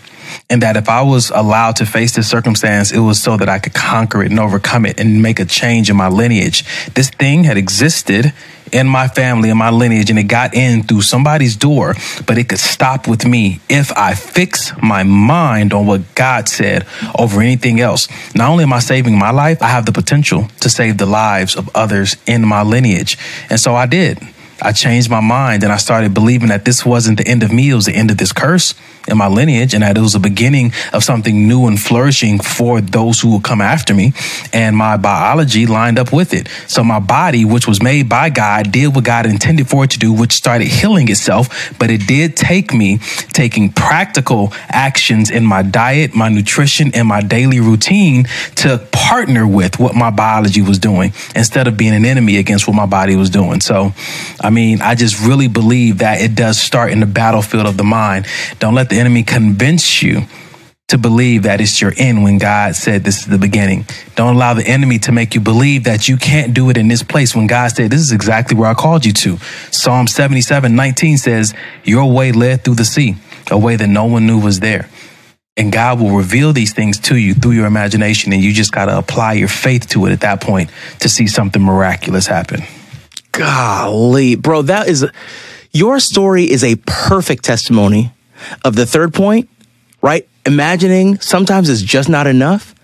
and 0.49 0.63
that 0.63 0.77
if 0.77 0.89
I 0.89 1.03
was 1.03 1.31
allowed 1.31 1.77
to 1.77 1.87
face 1.87 2.15
this 2.15 2.29
circumstance, 2.29 2.93
it 2.93 3.01
was 3.01 3.23
so 3.23 3.37
that 3.37 3.49
I 3.49 3.59
could 3.59 3.75
conquer 3.75 4.23
it 4.23 4.31
and 4.31 4.41
overcome 4.41 4.87
it 4.87 4.99
and 4.99 5.23
make 5.23 5.41
a 5.41 5.45
change 5.45 5.91
in 5.91 5.97
my 5.97 6.09
lineage. 6.09 6.65
This 6.95 7.11
thing 7.11 7.45
had 7.45 7.57
existed 7.57 8.33
in 8.73 8.87
my 8.87 9.09
family 9.09 9.51
and 9.51 9.59
my 9.59 9.71
lineage 9.71 10.11
and 10.11 10.19
it 10.19 10.25
got 10.25 10.55
in 10.55 10.83
through 10.83 11.03
somebody's 11.03 11.57
door, 11.57 11.95
but 12.27 12.39
it 12.39 12.49
could 12.49 12.59
stop 12.59 13.09
with 13.09 13.27
me 13.27 13.61
if 13.69 13.93
I 13.97 14.15
fix 14.15 14.73
my 14.81 15.03
mind 15.03 15.73
on 15.73 15.87
what 15.87 16.15
God 16.15 16.49
said 16.49 16.87
over 17.19 17.41
anything 17.41 17.81
else. 17.81 18.09
Not 18.35 18.51
only 18.51 18.65
am 18.65 18.73
I 18.73 18.81
saving 18.81 19.19
my 19.19 19.31
life, 19.31 19.63
I 19.63 19.69
have 19.69 19.87
the 19.87 19.93
potential 19.93 20.49
to 20.61 20.71
save 20.71 20.99
the 20.99 21.07
lives 21.07 21.57
of 21.57 21.69
others 21.75 22.17
in 22.27 22.47
my 22.47 22.63
lineage. 22.63 23.19
And 23.49 23.59
so 23.59 23.75
I 23.75 23.87
did. 23.87 24.19
I 24.63 24.73
changed 24.73 25.11
my 25.11 25.21
mind 25.21 25.63
and 25.63 25.73
I 25.73 25.79
started 25.79 26.13
believing 26.13 26.49
that 26.49 26.65
this 26.65 26.85
wasn't 26.85 27.19
the 27.19 27.27
end 27.27 27.43
of 27.43 27.53
me, 27.53 27.71
it 27.71 27.75
was 27.75 27.87
the 27.87 27.95
end 27.95 28.11
of 28.11 28.19
this 28.19 28.33
curse 28.33 28.75
in 29.11 29.19
my 29.19 29.29
lineage 29.29 29.75
and 29.75 29.83
that 29.83 29.97
it 29.97 30.01
was 30.01 30.13
the 30.13 30.19
beginning 30.19 30.73
of 30.93 31.05
something 31.05 31.49
new 31.49 31.67
and 31.67 31.81
flourishing 31.81 32.39
for 32.39 32.81
those 32.81 33.21
who 33.21 33.31
will 33.31 33.41
come 33.41 33.61
after 33.61 33.95
me. 33.95 34.13
And 34.53 34.77
my 34.77 34.97
biology 34.97 35.67
lined 35.67 35.99
up 35.99 36.13
with 36.13 36.33
it. 36.33 36.49
So 36.67 36.85
my 36.85 37.01
body, 37.01 37.45
which 37.45 37.67
was 37.67 37.83
made 37.83 38.09
by 38.09 38.31
God, 38.31 38.73
did 38.73 38.95
what 38.95 39.05
God 39.05 39.27
intended 39.27 39.69
for 39.69 39.85
it 39.85 39.91
to 39.91 39.99
do, 39.99 40.13
which 40.13 40.33
started 40.33 40.69
healing 40.69 41.11
itself. 41.11 41.75
But 41.79 41.91
it 41.91 42.07
did 42.07 42.37
take 42.37 42.73
me 42.73 42.99
taking 43.33 43.73
practical 43.73 44.53
actions 44.69 45.31
in 45.31 45.45
my 45.45 45.63
diet, 45.63 46.15
my 46.15 46.29
nutrition, 46.29 46.93
and 46.95 47.09
my 47.09 47.21
daily 47.21 47.61
routine 47.61 48.27
to 48.57 48.79
partner 48.93 49.47
with 49.47 49.79
what 49.79 49.95
my 49.95 50.11
biology 50.11 50.63
was 50.63 50.79
doing 50.79 51.13
instead 51.35 51.67
of 51.67 51.77
being 51.77 51.95
an 51.95 52.05
enemy 52.05 52.37
against 52.37 52.67
what 52.67 52.75
my 52.75 52.87
body 52.87 53.17
was 53.17 53.31
doing. 53.31 53.61
So, 53.61 53.93
I 54.41 54.51
mean, 54.51 54.81
I 54.83 54.95
just 54.95 55.27
really 55.27 55.49
believe 55.49 55.99
that 55.99 56.21
it 56.21 56.35
does 56.35 56.59
start 56.61 56.93
in 56.93 57.01
the 57.01 57.07
battlefield 57.07 57.67
of 57.67 57.77
the 57.77 57.85
mind. 57.85 58.27
Don't 58.59 58.75
let 58.75 58.89
the 58.89 59.00
enemy 59.01 59.23
convince 59.23 60.03
you 60.03 60.27
to 60.91 60.99
believe 60.99 61.45
that 61.45 61.61
it's 61.61 61.81
your 61.81 61.93
end 61.97 62.25
when 62.25 62.37
God 62.39 62.75
said 62.75 63.05
this 63.05 63.21
is 63.21 63.27
the 63.27 63.39
beginning. 63.39 63.87
Don't 64.17 64.35
allow 64.35 64.55
the 64.55 64.67
enemy 64.67 64.99
to 65.01 65.13
make 65.13 65.37
you 65.37 65.41
believe 65.41 65.85
that 65.85 66.09
you 66.09 66.17
can't 66.17 66.53
do 66.53 66.69
it 66.69 66.77
in 66.77 66.89
this 66.89 67.05
place 67.05 67.35
when 67.35 67.47
God 67.47 67.69
said 67.69 67.93
this 67.93 68.01
is 68.01 68.11
exactly 68.11 68.57
where 68.57 68.69
I 68.69 68.75
called 68.75 69.07
you 69.07 69.13
to. 69.13 69.39
Psalm 69.71 70.09
77 70.09 70.75
19 70.75 71.17
says, 71.17 71.55
Your 71.85 72.13
way 72.13 72.33
led 72.33 72.65
through 72.65 72.75
the 72.75 72.85
sea, 72.85 73.15
a 73.53 73.59
way 73.59 73.77
that 73.77 73.87
no 73.87 74.05
one 74.07 74.27
knew 74.27 74.41
was 74.41 74.59
there. 74.59 74.89
And 75.57 75.71
God 75.73 76.01
will 76.01 76.17
reveal 76.17 76.53
these 76.53 76.73
things 76.73 76.99
to 77.01 77.17
you 77.17 77.35
through 77.35 77.53
your 77.53 77.67
imagination, 77.67 78.33
and 78.33 78.43
you 78.43 78.53
just 78.53 78.73
got 78.73 78.87
to 78.87 78.99
apply 78.99 79.35
your 79.35 79.49
faith 79.49 79.89
to 79.91 80.07
it 80.07 80.13
at 80.13 80.23
that 80.23 80.41
point 80.41 80.71
to 81.01 81.09
see 81.09 81.29
something 81.29 81.63
miraculous 81.63 82.27
happen. 82.27 82.63
Golly, 83.31 84.35
bro, 84.35 84.63
that 84.63 84.89
is 84.89 85.07
your 85.71 86.01
story 86.01 86.51
is 86.51 86.65
a 86.65 86.75
perfect 86.85 87.45
testimony 87.45 88.13
of 88.65 88.77
the 88.77 88.87
third 88.87 89.15
point, 89.15 89.49
right? 90.03 90.29
Imagining 90.47 91.19
sometimes 91.21 91.69
is 91.69 91.83
just 91.83 92.09
not 92.09 92.27
enough. 92.27 92.75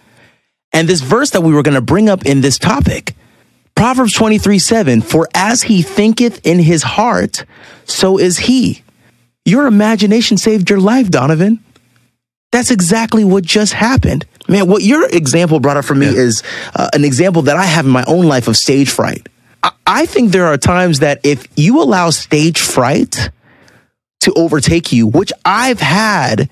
And 0.73 0.88
this 0.88 1.01
verse 1.01 1.31
that 1.31 1.42
we 1.42 1.55
were 1.55 1.62
going 1.62 1.75
to 1.75 1.81
bring 1.81 2.09
up 2.09 2.27
in 2.27 2.40
this 2.40 2.59
topic, 2.59 3.14
Proverbs 3.75 4.14
23 4.14 4.59
7, 4.59 5.01
for 5.03 5.29
as 5.35 5.62
he 5.62 5.83
thinketh 5.83 6.45
in 6.47 6.59
his 6.59 6.83
heart, 6.83 7.45
so 7.85 8.19
is 8.19 8.38
he. 8.38 8.83
Your 9.45 9.66
imagination 9.66 10.37
saved 10.37 10.69
your 10.69 10.81
life, 10.81 11.09
Donovan. 11.09 11.62
That's 12.53 12.71
exactly 12.71 13.25
what 13.25 13.45
just 13.45 13.73
happened. 13.73 14.27
Man, 14.49 14.69
what 14.69 14.83
your 14.83 15.09
example 15.09 15.61
brought 15.61 15.77
up 15.77 15.85
for 15.85 15.95
me 15.95 16.07
yeah. 16.07 16.21
is 16.21 16.42
uh, 16.75 16.88
an 16.92 17.05
example 17.05 17.42
that 17.42 17.57
I 17.57 17.64
have 17.64 17.85
in 17.85 17.92
my 17.92 18.05
own 18.07 18.27
life 18.27 18.49
of 18.49 18.57
stage 18.57 18.90
fright. 18.90 19.29
I-, 19.62 19.73
I 19.87 20.07
think 20.07 20.33
there 20.33 20.47
are 20.47 20.57
times 20.57 21.01
that 21.01 21.21
if 21.25 21.47
you 21.57 21.83
allow 21.83 22.11
stage 22.11 22.61
fright 22.61 23.31
to 24.20 24.33
overtake 24.35 24.92
you, 24.92 25.07
which 25.07 25.33
I've 25.44 25.81
had 25.81 26.50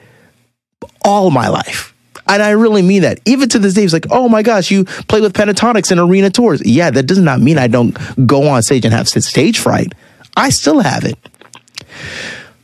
all 1.04 1.30
my 1.30 1.48
life, 1.48 1.94
and 2.26 2.42
I 2.42 2.50
really 2.50 2.82
mean 2.82 3.02
that. 3.02 3.20
Even 3.24 3.48
to 3.50 3.58
this 3.58 3.74
day, 3.74 3.84
it's 3.84 3.92
like, 3.92 4.06
oh 4.10 4.28
my 4.28 4.42
gosh, 4.42 4.70
you 4.70 4.84
play 4.84 5.20
with 5.20 5.34
Pentatonix 5.34 5.90
and 5.90 6.00
arena 6.00 6.30
tours. 6.30 6.64
Yeah, 6.64 6.90
that 6.90 7.04
does 7.04 7.18
not 7.18 7.40
mean 7.40 7.58
I 7.58 7.68
don't 7.68 7.96
go 8.26 8.48
on 8.48 8.62
stage 8.62 8.84
and 8.84 8.94
have 8.94 9.08
stage 9.08 9.58
fright. 9.58 9.92
I 10.36 10.50
still 10.50 10.80
have 10.80 11.04
it. 11.04 11.18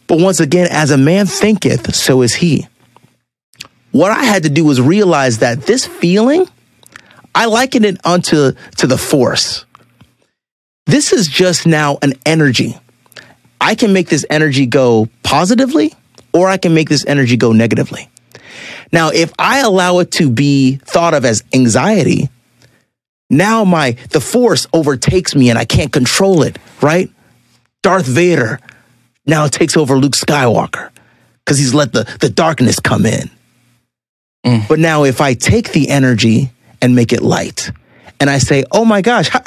But 0.06 0.18
once 0.18 0.40
again, 0.40 0.68
as 0.70 0.90
a 0.90 0.98
man 0.98 1.26
thinketh, 1.26 1.94
so 1.94 2.22
is 2.22 2.34
he. 2.34 2.66
What 3.92 4.10
I 4.10 4.24
had 4.24 4.44
to 4.44 4.48
do 4.48 4.64
was 4.64 4.80
realize 4.80 5.38
that 5.38 5.62
this 5.62 5.86
feeling, 5.86 6.48
I 7.34 7.46
liken 7.46 7.84
it 7.84 8.04
unto 8.04 8.52
to 8.78 8.86
the 8.86 8.98
force. 8.98 9.64
This 10.86 11.12
is 11.12 11.28
just 11.28 11.66
now 11.66 11.98
an 12.02 12.14
energy. 12.26 12.76
I 13.60 13.74
can 13.74 13.92
make 13.92 14.08
this 14.08 14.24
energy 14.30 14.66
go 14.66 15.08
positively, 15.22 15.92
or 16.32 16.48
I 16.48 16.56
can 16.56 16.74
make 16.74 16.88
this 16.88 17.04
energy 17.06 17.36
go 17.36 17.52
negatively. 17.52 18.08
Now, 18.92 19.10
if 19.10 19.32
I 19.38 19.60
allow 19.60 19.98
it 19.98 20.10
to 20.12 20.30
be 20.30 20.76
thought 20.76 21.14
of 21.14 21.24
as 21.24 21.44
anxiety, 21.52 22.28
now 23.28 23.64
my 23.64 23.92
the 24.10 24.20
force 24.20 24.66
overtakes 24.72 25.34
me 25.34 25.50
and 25.50 25.58
I 25.58 25.64
can't 25.64 25.92
control 25.92 26.42
it, 26.42 26.58
right? 26.80 27.10
Darth 27.82 28.06
Vader 28.06 28.58
now 29.26 29.46
takes 29.46 29.76
over 29.76 29.96
Luke 29.96 30.14
Skywalker 30.14 30.90
because 31.44 31.58
he's 31.58 31.72
let 31.72 31.92
the, 31.92 32.04
the 32.20 32.28
darkness 32.28 32.80
come 32.80 33.06
in. 33.06 33.30
Mm. 34.44 34.66
But 34.68 34.80
now 34.80 35.04
if 35.04 35.20
I 35.20 35.34
take 35.34 35.72
the 35.72 35.88
energy 35.88 36.50
and 36.82 36.96
make 36.96 37.12
it 37.12 37.22
light 37.22 37.70
and 38.18 38.28
I 38.28 38.38
say, 38.38 38.64
oh 38.72 38.84
my 38.84 39.02
gosh, 39.02 39.28
hi, 39.28 39.42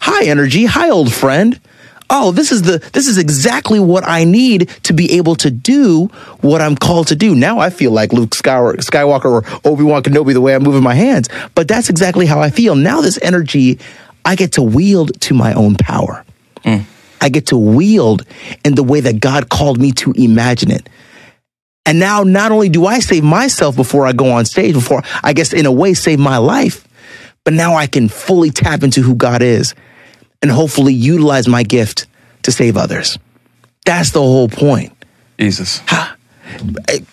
hi 0.00 0.24
energy, 0.24 0.64
hi 0.64 0.88
old 0.88 1.12
friend 1.12 1.60
oh, 2.10 2.32
this 2.32 2.52
is 2.52 2.62
the 2.62 2.78
this 2.92 3.06
is 3.06 3.18
exactly 3.18 3.80
what 3.80 4.04
I 4.06 4.24
need 4.24 4.68
to 4.84 4.92
be 4.92 5.12
able 5.12 5.34
to 5.36 5.50
do 5.50 6.06
what 6.40 6.60
I'm 6.60 6.76
called 6.76 7.08
to 7.08 7.16
do. 7.16 7.34
Now 7.34 7.58
I 7.58 7.70
feel 7.70 7.90
like 7.90 8.12
Luke 8.12 8.30
Skywalker 8.30 9.24
or 9.24 9.44
Obi 9.68 9.82
Wan 9.82 10.02
Kenobi 10.02 10.32
the 10.32 10.40
way 10.40 10.54
I'm 10.54 10.62
moving 10.62 10.82
my 10.82 10.94
hands, 10.94 11.28
but 11.54 11.68
that's 11.68 11.88
exactly 11.88 12.26
how 12.26 12.40
I 12.40 12.50
feel. 12.50 12.74
Now 12.74 13.00
this 13.00 13.18
energy, 13.22 13.78
I 14.24 14.36
get 14.36 14.52
to 14.52 14.62
wield 14.62 15.20
to 15.22 15.34
my 15.34 15.52
own 15.54 15.74
power. 15.76 16.24
Mm. 16.64 16.84
I 17.20 17.28
get 17.28 17.46
to 17.46 17.56
wield 17.56 18.24
in 18.64 18.74
the 18.74 18.82
way 18.82 19.00
that 19.00 19.20
God 19.20 19.48
called 19.48 19.80
me 19.80 19.92
to 19.92 20.12
imagine 20.12 20.70
it. 20.70 20.88
And 21.84 22.00
now 22.00 22.24
not 22.24 22.52
only 22.52 22.68
do 22.68 22.86
I 22.86 22.98
save 22.98 23.22
myself 23.22 23.76
before 23.76 24.06
I 24.06 24.12
go 24.12 24.30
on 24.32 24.44
stage, 24.44 24.74
before 24.74 25.02
I 25.22 25.32
guess 25.32 25.52
in 25.52 25.66
a 25.66 25.72
way 25.72 25.94
save 25.94 26.18
my 26.18 26.38
life, 26.38 26.86
but 27.44 27.54
now 27.54 27.76
I 27.76 27.86
can 27.86 28.08
fully 28.08 28.50
tap 28.50 28.82
into 28.82 29.02
who 29.02 29.14
God 29.14 29.40
is 29.40 29.74
and 30.42 30.50
hopefully 30.50 30.94
utilize 30.94 31.48
my 31.48 31.62
gift 31.62 32.06
to 32.42 32.52
save 32.52 32.76
others. 32.76 33.18
That's 33.84 34.10
the 34.10 34.20
whole 34.20 34.48
point. 34.48 34.92
Jesus. 35.38 35.80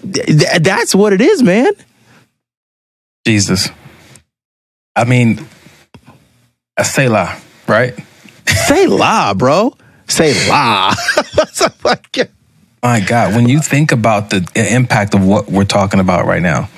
That's 0.04 0.96
what 0.96 1.14
it 1.14 1.22
is, 1.22 1.44
man. 1.44 1.72
Jesus. 3.26 3.70
I 4.96 5.06
mean, 5.06 5.46
a 6.78 6.84
Selah, 6.84 7.40
right? 7.68 7.96
Selah, 8.46 9.34
bro. 9.36 9.76
Say 10.08 10.34
la. 10.50 10.94
My 12.84 13.00
God, 13.00 13.34
when 13.34 13.48
you 13.48 13.60
think 13.60 13.92
about 13.92 14.30
the 14.30 14.46
impact 14.56 15.14
of 15.14 15.26
what 15.26 15.50
we're 15.50 15.64
talking 15.64 16.00
about 16.00 16.26
right 16.26 16.42
now, 16.42 16.70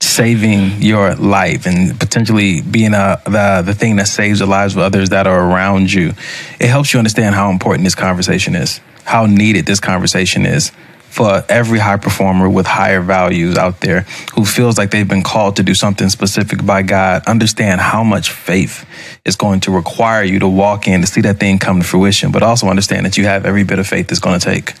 saving 0.00 0.82
your 0.82 1.14
life 1.14 1.66
and 1.66 1.98
potentially 1.98 2.60
being 2.60 2.94
a, 2.94 3.20
the, 3.24 3.62
the 3.64 3.74
thing 3.74 3.96
that 3.96 4.08
saves 4.08 4.38
the 4.40 4.46
lives 4.46 4.74
of 4.74 4.80
others 4.80 5.10
that 5.10 5.26
are 5.26 5.50
around 5.50 5.92
you, 5.92 6.12
it 6.60 6.68
helps 6.68 6.92
you 6.92 6.98
understand 6.98 7.34
how 7.34 7.50
important 7.50 7.84
this 7.84 7.94
conversation 7.94 8.54
is, 8.54 8.80
how 9.04 9.26
needed 9.26 9.66
this 9.66 9.80
conversation 9.80 10.46
is 10.46 10.72
for 11.14 11.44
every 11.48 11.78
high 11.78 11.96
performer 11.96 12.50
with 12.50 12.66
higher 12.66 13.00
values 13.00 13.56
out 13.56 13.80
there 13.80 14.00
who 14.34 14.44
feels 14.44 14.76
like 14.76 14.90
they've 14.90 15.08
been 15.08 15.22
called 15.22 15.54
to 15.54 15.62
do 15.62 15.72
something 15.72 16.08
specific 16.08 16.66
by 16.66 16.82
God. 16.82 17.24
Understand 17.28 17.80
how 17.80 18.02
much 18.02 18.30
faith 18.30 18.84
is 19.24 19.36
going 19.36 19.60
to 19.60 19.70
require 19.70 20.24
you 20.24 20.40
to 20.40 20.48
walk 20.48 20.88
in 20.88 21.02
to 21.02 21.06
see 21.06 21.20
that 21.20 21.38
thing 21.38 21.60
come 21.60 21.78
to 21.78 21.86
fruition, 21.86 22.32
but 22.32 22.42
also 22.42 22.66
understand 22.66 23.06
that 23.06 23.16
you 23.16 23.26
have 23.26 23.46
every 23.46 23.62
bit 23.62 23.78
of 23.78 23.86
faith 23.86 24.10
it's 24.10 24.18
going 24.18 24.40
to 24.40 24.44
take. 24.44 24.72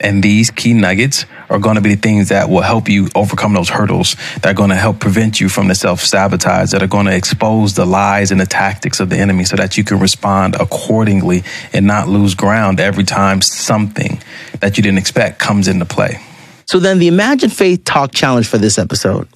And 0.00 0.22
these 0.22 0.50
key 0.50 0.72
nuggets 0.72 1.26
are 1.50 1.58
going 1.58 1.74
to 1.74 1.82
be 1.82 1.94
the 1.94 2.00
things 2.00 2.30
that 2.30 2.48
will 2.48 2.62
help 2.62 2.88
you 2.88 3.08
overcome 3.14 3.52
those 3.52 3.68
hurdles, 3.68 4.16
that 4.36 4.46
are 4.46 4.54
going 4.54 4.70
to 4.70 4.76
help 4.76 4.98
prevent 4.98 5.40
you 5.40 5.50
from 5.50 5.68
the 5.68 5.74
self 5.74 6.00
sabotage, 6.00 6.70
that 6.70 6.82
are 6.82 6.86
going 6.86 7.04
to 7.04 7.14
expose 7.14 7.74
the 7.74 7.84
lies 7.84 8.30
and 8.30 8.40
the 8.40 8.46
tactics 8.46 8.98
of 8.98 9.10
the 9.10 9.16
enemy 9.18 9.44
so 9.44 9.56
that 9.56 9.76
you 9.76 9.84
can 9.84 9.98
respond 9.98 10.54
accordingly 10.54 11.44
and 11.74 11.86
not 11.86 12.08
lose 12.08 12.34
ground 12.34 12.80
every 12.80 13.04
time 13.04 13.42
something 13.42 14.22
that 14.60 14.78
you 14.78 14.82
didn't 14.82 14.98
expect 14.98 15.38
comes 15.38 15.68
into 15.68 15.84
play. 15.84 16.18
So, 16.66 16.78
then 16.78 16.98
the 16.98 17.08
Imagine 17.08 17.50
Faith 17.50 17.84
Talk 17.84 18.12
Challenge 18.12 18.46
for 18.46 18.58
this 18.58 18.78
episode 18.78 19.28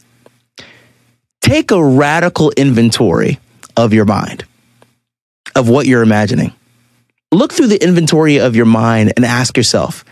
take 1.42 1.70
a 1.70 1.84
radical 1.84 2.52
inventory 2.52 3.38
of 3.76 3.92
your 3.92 4.06
mind, 4.06 4.44
of 5.54 5.68
what 5.68 5.84
you're 5.86 6.02
imagining. 6.02 6.54
Look 7.32 7.52
through 7.52 7.66
the 7.66 7.82
inventory 7.82 8.38
of 8.38 8.56
your 8.56 8.64
mind 8.64 9.12
and 9.16 9.26
ask 9.26 9.56
yourself, 9.56 10.04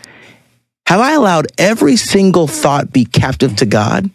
have 0.85 0.99
I 0.99 1.13
allowed 1.13 1.47
every 1.57 1.95
single 1.95 2.47
thought 2.47 2.91
be 2.91 3.05
captive 3.05 3.55
to 3.57 3.65
God? 3.65 4.09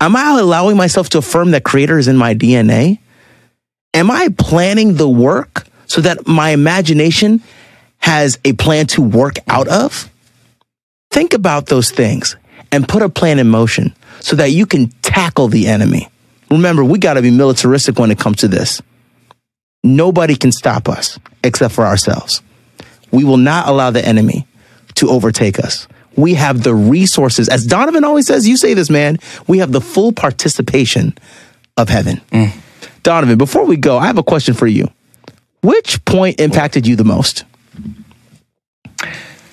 Am 0.00 0.16
I 0.16 0.38
allowing 0.38 0.76
myself 0.76 1.10
to 1.10 1.18
affirm 1.18 1.52
that 1.52 1.64
creator 1.64 1.98
is 1.98 2.08
in 2.08 2.16
my 2.16 2.34
DNA? 2.34 2.98
Am 3.94 4.10
I 4.10 4.28
planning 4.36 4.94
the 4.94 5.08
work 5.08 5.66
so 5.86 6.00
that 6.00 6.26
my 6.26 6.50
imagination 6.50 7.42
has 7.98 8.38
a 8.44 8.52
plan 8.54 8.86
to 8.88 9.02
work 9.02 9.36
out 9.46 9.68
of? 9.68 10.10
Think 11.10 11.34
about 11.34 11.66
those 11.66 11.90
things 11.90 12.36
and 12.72 12.88
put 12.88 13.02
a 13.02 13.08
plan 13.08 13.38
in 13.38 13.48
motion 13.48 13.94
so 14.20 14.34
that 14.36 14.50
you 14.50 14.66
can 14.66 14.88
tackle 15.02 15.48
the 15.48 15.68
enemy. 15.68 16.08
Remember, 16.50 16.82
we 16.82 16.98
got 16.98 17.14
to 17.14 17.22
be 17.22 17.30
militaristic 17.30 17.98
when 17.98 18.10
it 18.10 18.18
comes 18.18 18.38
to 18.38 18.48
this. 18.48 18.82
Nobody 19.84 20.36
can 20.36 20.52
stop 20.52 20.88
us 20.88 21.18
except 21.44 21.74
for 21.74 21.84
ourselves. 21.84 22.42
We 23.10 23.24
will 23.24 23.36
not 23.36 23.68
allow 23.68 23.90
the 23.90 24.04
enemy 24.04 24.46
to 25.02 25.10
overtake 25.10 25.58
us. 25.58 25.88
We 26.16 26.34
have 26.34 26.62
the 26.62 26.74
resources. 26.74 27.48
As 27.48 27.66
Donovan 27.66 28.04
always 28.04 28.26
says, 28.26 28.46
you 28.46 28.56
say 28.56 28.74
this, 28.74 28.88
man, 28.88 29.18
we 29.48 29.58
have 29.58 29.72
the 29.72 29.80
full 29.80 30.12
participation 30.12 31.18
of 31.76 31.88
heaven. 31.88 32.20
Mm. 32.30 32.52
Donovan, 33.02 33.36
before 33.36 33.64
we 33.66 33.76
go, 33.76 33.98
I 33.98 34.06
have 34.06 34.18
a 34.18 34.22
question 34.22 34.54
for 34.54 34.66
you. 34.66 34.88
Which 35.62 36.04
point 36.04 36.38
impacted 36.40 36.86
you 36.86 36.94
the 36.96 37.04
most? 37.04 37.44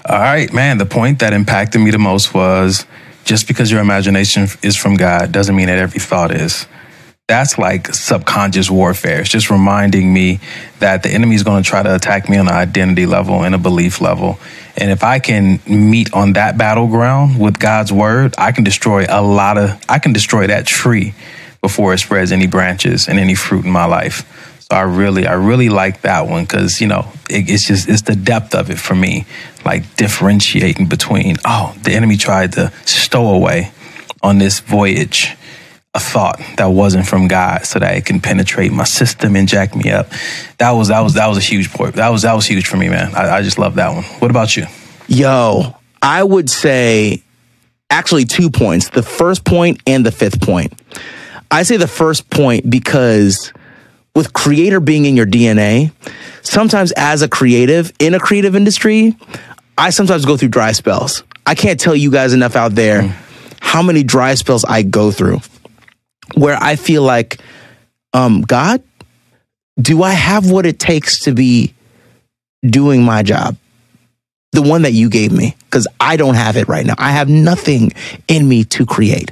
All 0.06 0.20
right, 0.20 0.52
man. 0.54 0.78
The 0.78 0.86
point 0.86 1.20
that 1.20 1.34
impacted 1.34 1.82
me 1.82 1.92
the 1.92 2.00
most 2.00 2.34
was 2.34 2.86
just 3.26 3.48
because 3.48 3.72
your 3.72 3.82
imagination 3.82 4.48
is 4.62 4.76
from 4.76 4.96
God 4.96 5.32
doesn't 5.32 5.56
mean 5.56 5.68
that 5.68 5.80
every 5.80 6.00
thought 6.00 6.32
is 6.32 6.68
that's 7.30 7.60
like 7.60 7.94
subconscious 7.94 8.72
warfare. 8.72 9.22
It's 9.22 9.30
just 9.30 9.52
reminding 9.52 10.12
me 10.12 10.40
that 10.80 11.04
the 11.04 11.10
enemy 11.10 11.36
is 11.36 11.44
going 11.44 11.62
to 11.62 11.70
try 11.70 11.84
to 11.84 11.94
attack 11.94 12.28
me 12.28 12.38
on 12.38 12.48
an 12.48 12.54
identity 12.56 13.06
level 13.06 13.44
and 13.44 13.54
a 13.54 13.60
belief 13.60 14.02
level. 14.02 14.40
And 14.76 14.90
if 14.90 15.04
I 15.04 15.20
can 15.20 15.60
meet 15.68 16.12
on 16.12 16.34
that 16.34 16.58
battleground 16.58 17.40
with 17.40 17.60
God's 17.60 17.94
word, 17.94 18.34
I 18.40 18.52
can 18.52 18.64
destroy 18.64 19.06
a 19.08 19.22
lot 19.22 19.60
of, 19.60 19.80
I 19.88 20.00
can 20.00 20.12
destroy 20.12 20.48
that 20.48 20.66
tree 20.66 21.14
before 21.62 21.94
it 21.94 22.00
spreads 22.00 22.32
any 22.32 22.48
branches 22.48 23.08
and 23.08 23.20
any 23.20 23.36
fruit 23.36 23.64
in 23.64 23.70
my 23.70 23.86
life. 23.86 24.58
So 24.62 24.76
I 24.76 24.82
really, 24.82 25.28
I 25.28 25.34
really 25.34 25.70
like 25.70 26.02
that 26.02 26.28
one 26.28 26.46
because, 26.46 26.82
you 26.82 26.88
know, 26.88 27.12
it, 27.30 27.48
it's 27.48 27.68
just, 27.68 27.88
it's 27.88 28.02
the 28.02 28.16
depth 28.16 28.56
of 28.56 28.72
it 28.72 28.80
for 28.80 28.96
me, 28.96 29.28
like 29.64 29.96
differentiating 29.98 30.88
between, 30.88 31.36
oh, 31.46 31.76
the 31.84 31.92
enemy 31.92 32.18
tried 32.18 32.54
to 32.54 32.74
stow 32.86 33.36
away 33.36 33.72
on 34.24 34.40
this 34.40 34.62
voyage 34.62 35.36
a 36.00 36.02
thought 36.02 36.40
that 36.58 36.68
wasn't 36.68 37.06
from 37.06 37.28
God 37.28 37.66
so 37.66 37.80
that 37.80 37.96
it 37.96 38.06
can 38.06 38.20
penetrate 38.20 38.72
my 38.72 38.86
system 38.86 39.36
and 39.36 39.48
jack 39.48 39.76
me 39.76 39.92
up. 39.92 40.08
That 40.58 40.72
was 40.72 40.88
that 40.88 41.02
was 41.02 41.14
that 41.16 41.28
was 41.28 41.38
a 41.38 41.42
huge 41.42 41.72
point. 41.72 41.96
That 41.96 42.10
was 42.10 42.22
that 42.22 42.34
was 42.34 42.46
huge 42.46 42.68
for 42.68 42.78
me, 42.78 42.90
man. 42.90 43.14
I, 43.16 43.38
I 43.38 43.42
just 43.42 43.60
love 43.60 43.76
that 43.76 43.94
one. 43.94 44.04
What 44.20 44.32
about 44.32 44.56
you? 44.56 44.66
Yo, 45.08 45.76
I 46.02 46.24
would 46.24 46.50
say 46.50 47.24
actually 47.90 48.26
two 48.26 48.50
points 48.50 48.90
the 48.90 49.04
first 49.04 49.44
point 49.44 49.82
and 49.86 50.06
the 50.06 50.12
fifth 50.12 50.42
point. 50.42 50.74
I 51.52 51.64
say 51.64 51.78
the 51.78 51.88
first 51.88 52.30
point 52.30 52.70
because 52.70 53.52
with 54.16 54.34
creator 54.34 54.80
being 54.80 55.06
in 55.06 55.18
your 55.18 55.26
DNA, 55.26 55.92
sometimes 56.44 56.94
as 56.94 57.22
a 57.22 57.28
creative 57.28 57.92
in 58.00 58.14
a 58.14 58.20
creative 58.20 58.56
industry, 58.56 59.18
I 59.78 59.90
sometimes 59.90 60.26
go 60.26 60.38
through 60.38 60.50
dry 60.50 60.72
spells. 60.72 61.24
I 61.46 61.56
can't 61.56 61.80
tell 61.80 61.96
you 61.96 62.12
guys 62.12 62.34
enough 62.34 62.56
out 62.56 62.76
there 62.76 63.02
mm. 63.02 63.14
how 63.60 63.82
many 63.82 64.04
dry 64.04 64.36
spells 64.36 64.64
I 64.64 64.84
go 64.84 65.12
through 65.12 65.40
where 66.36 66.58
I 66.60 66.76
feel 66.76 67.04
like, 67.04 67.40
um, 68.14 68.42
God, 68.42 68.82
do 69.80 70.04
I 70.04 70.12
have 70.12 70.50
what 70.50 70.66
it 70.66 70.80
takes 70.80 71.22
to 71.22 71.34
be 71.34 71.74
doing 72.64 73.04
my 73.04 73.24
job? 73.24 73.56
The 74.52 74.62
one 74.62 74.82
that 74.82 74.94
you 74.94 75.10
gave 75.10 75.32
me, 75.32 75.56
because 75.66 75.88
I 76.00 76.18
don't 76.18 76.34
have 76.34 76.58
it 76.58 76.68
right 76.68 76.86
now. 76.86 76.96
I 76.98 77.12
have 77.12 77.30
nothing 77.30 77.94
in 78.28 78.48
me 78.48 78.64
to 78.66 78.86
create. 78.86 79.32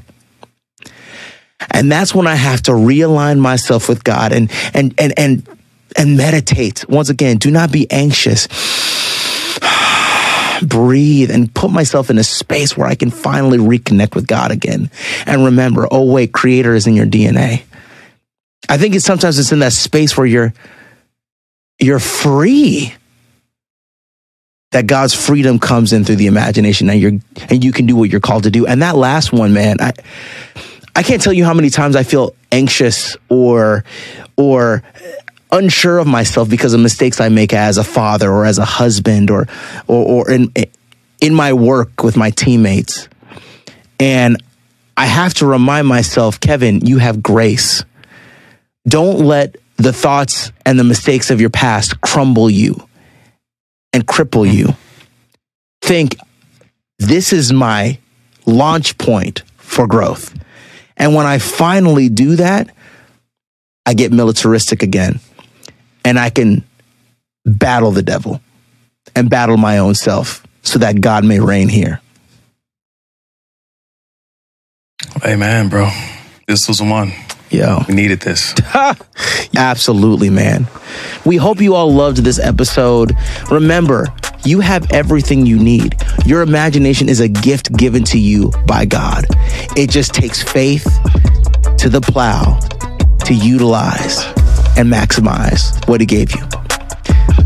And 1.71 1.91
that's 1.91 2.13
when 2.13 2.27
I 2.27 2.35
have 2.35 2.61
to 2.63 2.71
realign 2.71 3.39
myself 3.39 3.89
with 3.89 4.03
God 4.03 4.31
and 4.31 4.51
and 4.75 4.93
and 4.99 5.13
and 5.17 5.47
and 5.97 6.17
meditate. 6.17 6.87
Once 6.87 7.09
again, 7.09 7.37
do 7.37 7.49
not 7.49 7.71
be 7.71 7.89
anxious. 7.91 8.47
Breathe 10.61 11.31
and 11.31 11.53
put 11.53 11.71
myself 11.71 12.09
in 12.09 12.17
a 12.17 12.23
space 12.23 12.75
where 12.75 12.87
I 12.87 12.95
can 12.95 13.11
finally 13.11 13.57
reconnect 13.57 14.15
with 14.15 14.27
God 14.27 14.51
again. 14.51 14.89
And 15.25 15.45
remember, 15.45 15.87
oh 15.89 16.11
wait, 16.11 16.33
creator 16.33 16.73
is 16.73 16.87
in 16.87 16.95
your 16.95 17.05
DNA. 17.05 17.63
I 18.69 18.77
think 18.77 18.95
it's 18.95 19.05
sometimes 19.05 19.39
it's 19.39 19.51
in 19.51 19.59
that 19.59 19.73
space 19.73 20.17
where 20.17 20.25
you're 20.25 20.53
you're 21.79 21.99
free. 21.99 22.93
That 24.71 24.85
God's 24.85 25.13
freedom 25.13 25.59
comes 25.59 25.93
in 25.93 26.03
through 26.03 26.17
the 26.17 26.27
imagination 26.27 26.89
and 26.89 26.99
you're 26.99 27.19
and 27.49 27.63
you 27.63 27.71
can 27.71 27.85
do 27.85 27.95
what 27.95 28.09
you're 28.09 28.19
called 28.19 28.43
to 28.43 28.51
do. 28.51 28.65
And 28.65 28.81
that 28.81 28.97
last 28.97 29.31
one, 29.31 29.53
man, 29.53 29.77
I 29.79 29.93
I 30.95 31.03
can't 31.03 31.21
tell 31.21 31.31
you 31.31 31.45
how 31.45 31.53
many 31.53 31.69
times 31.69 31.95
I 31.95 32.03
feel 32.03 32.35
anxious 32.51 33.15
or 33.29 33.85
or 34.35 34.83
unsure 35.51 35.99
of 35.99 36.07
myself 36.07 36.49
because 36.49 36.73
of 36.73 36.79
mistakes 36.79 37.21
I 37.21 37.29
make 37.29 37.53
as 37.53 37.77
a 37.77 37.83
father 37.83 38.31
or 38.31 38.45
as 38.45 38.57
a 38.57 38.65
husband 38.65 39.31
or 39.31 39.47
or, 39.87 40.05
or 40.05 40.31
in 40.31 40.53
in 41.21 41.33
my 41.33 41.53
work 41.53 42.03
with 42.03 42.17
my 42.17 42.29
teammates. 42.31 43.07
And 43.99 44.37
I 44.95 45.05
have 45.05 45.33
to 45.35 45.45
remind 45.45 45.87
myself, 45.87 46.39
Kevin, 46.39 46.85
you 46.85 46.97
have 46.97 47.23
grace. 47.23 47.83
Don't 48.87 49.19
let 49.19 49.55
the 49.77 49.93
thoughts 49.93 50.51
and 50.65 50.79
the 50.79 50.83
mistakes 50.83 51.29
of 51.29 51.41
your 51.41 51.49
past 51.49 52.01
crumble 52.01 52.49
you 52.49 52.87
and 53.93 54.05
cripple 54.05 54.51
you. 54.51 54.75
Think 55.81 56.17
this 56.99 57.31
is 57.31 57.53
my 57.53 57.99
launch 58.45 58.97
point 58.97 59.43
for 59.57 59.87
growth. 59.87 60.33
And 60.95 61.13
when 61.13 61.25
I 61.27 61.37
finally 61.37 62.09
do 62.09 62.37
that, 62.37 62.73
I 63.85 63.93
get 63.93 64.11
militaristic 64.11 64.81
again 64.83 65.19
and 66.07 66.17
I 66.17 66.29
can 66.29 66.63
battle 67.45 67.91
the 67.91 68.01
devil 68.01 68.39
and 69.13 69.29
battle 69.29 69.57
my 69.57 69.79
own 69.79 69.93
self 69.93 70.41
so 70.61 70.79
that 70.79 71.01
God 71.01 71.25
may 71.25 71.41
reign 71.41 71.67
here. 71.67 71.99
Amen, 75.25 75.67
bro. 75.67 75.89
This 76.47 76.69
was 76.69 76.81
one. 76.81 77.11
Yo. 77.49 77.83
We 77.89 77.93
needed 77.93 78.21
this. 78.21 78.55
Absolutely, 79.57 80.29
man. 80.29 80.67
We 81.25 81.35
hope 81.35 81.59
you 81.59 81.75
all 81.75 81.93
loved 81.93 82.19
this 82.19 82.39
episode. 82.39 83.11
Remember, 83.51 84.07
you 84.45 84.61
have 84.61 84.89
everything 84.93 85.45
you 85.45 85.59
need. 85.59 85.95
Your 86.25 86.41
imagination 86.41 87.09
is 87.09 87.19
a 87.19 87.27
gift 87.27 87.75
given 87.75 88.05
to 88.05 88.17
you 88.17 88.53
by 88.65 88.85
God. 88.85 89.25
It 89.75 89.89
just 89.89 90.13
takes 90.13 90.41
faith 90.41 90.85
to 91.77 91.89
the 91.89 91.99
plow 91.99 92.59
to 93.25 93.33
utilize 93.33 94.36
and 94.77 94.91
maximize 94.91 95.87
what 95.87 95.99
He 95.99 96.05
gave 96.05 96.33
you. 96.35 96.43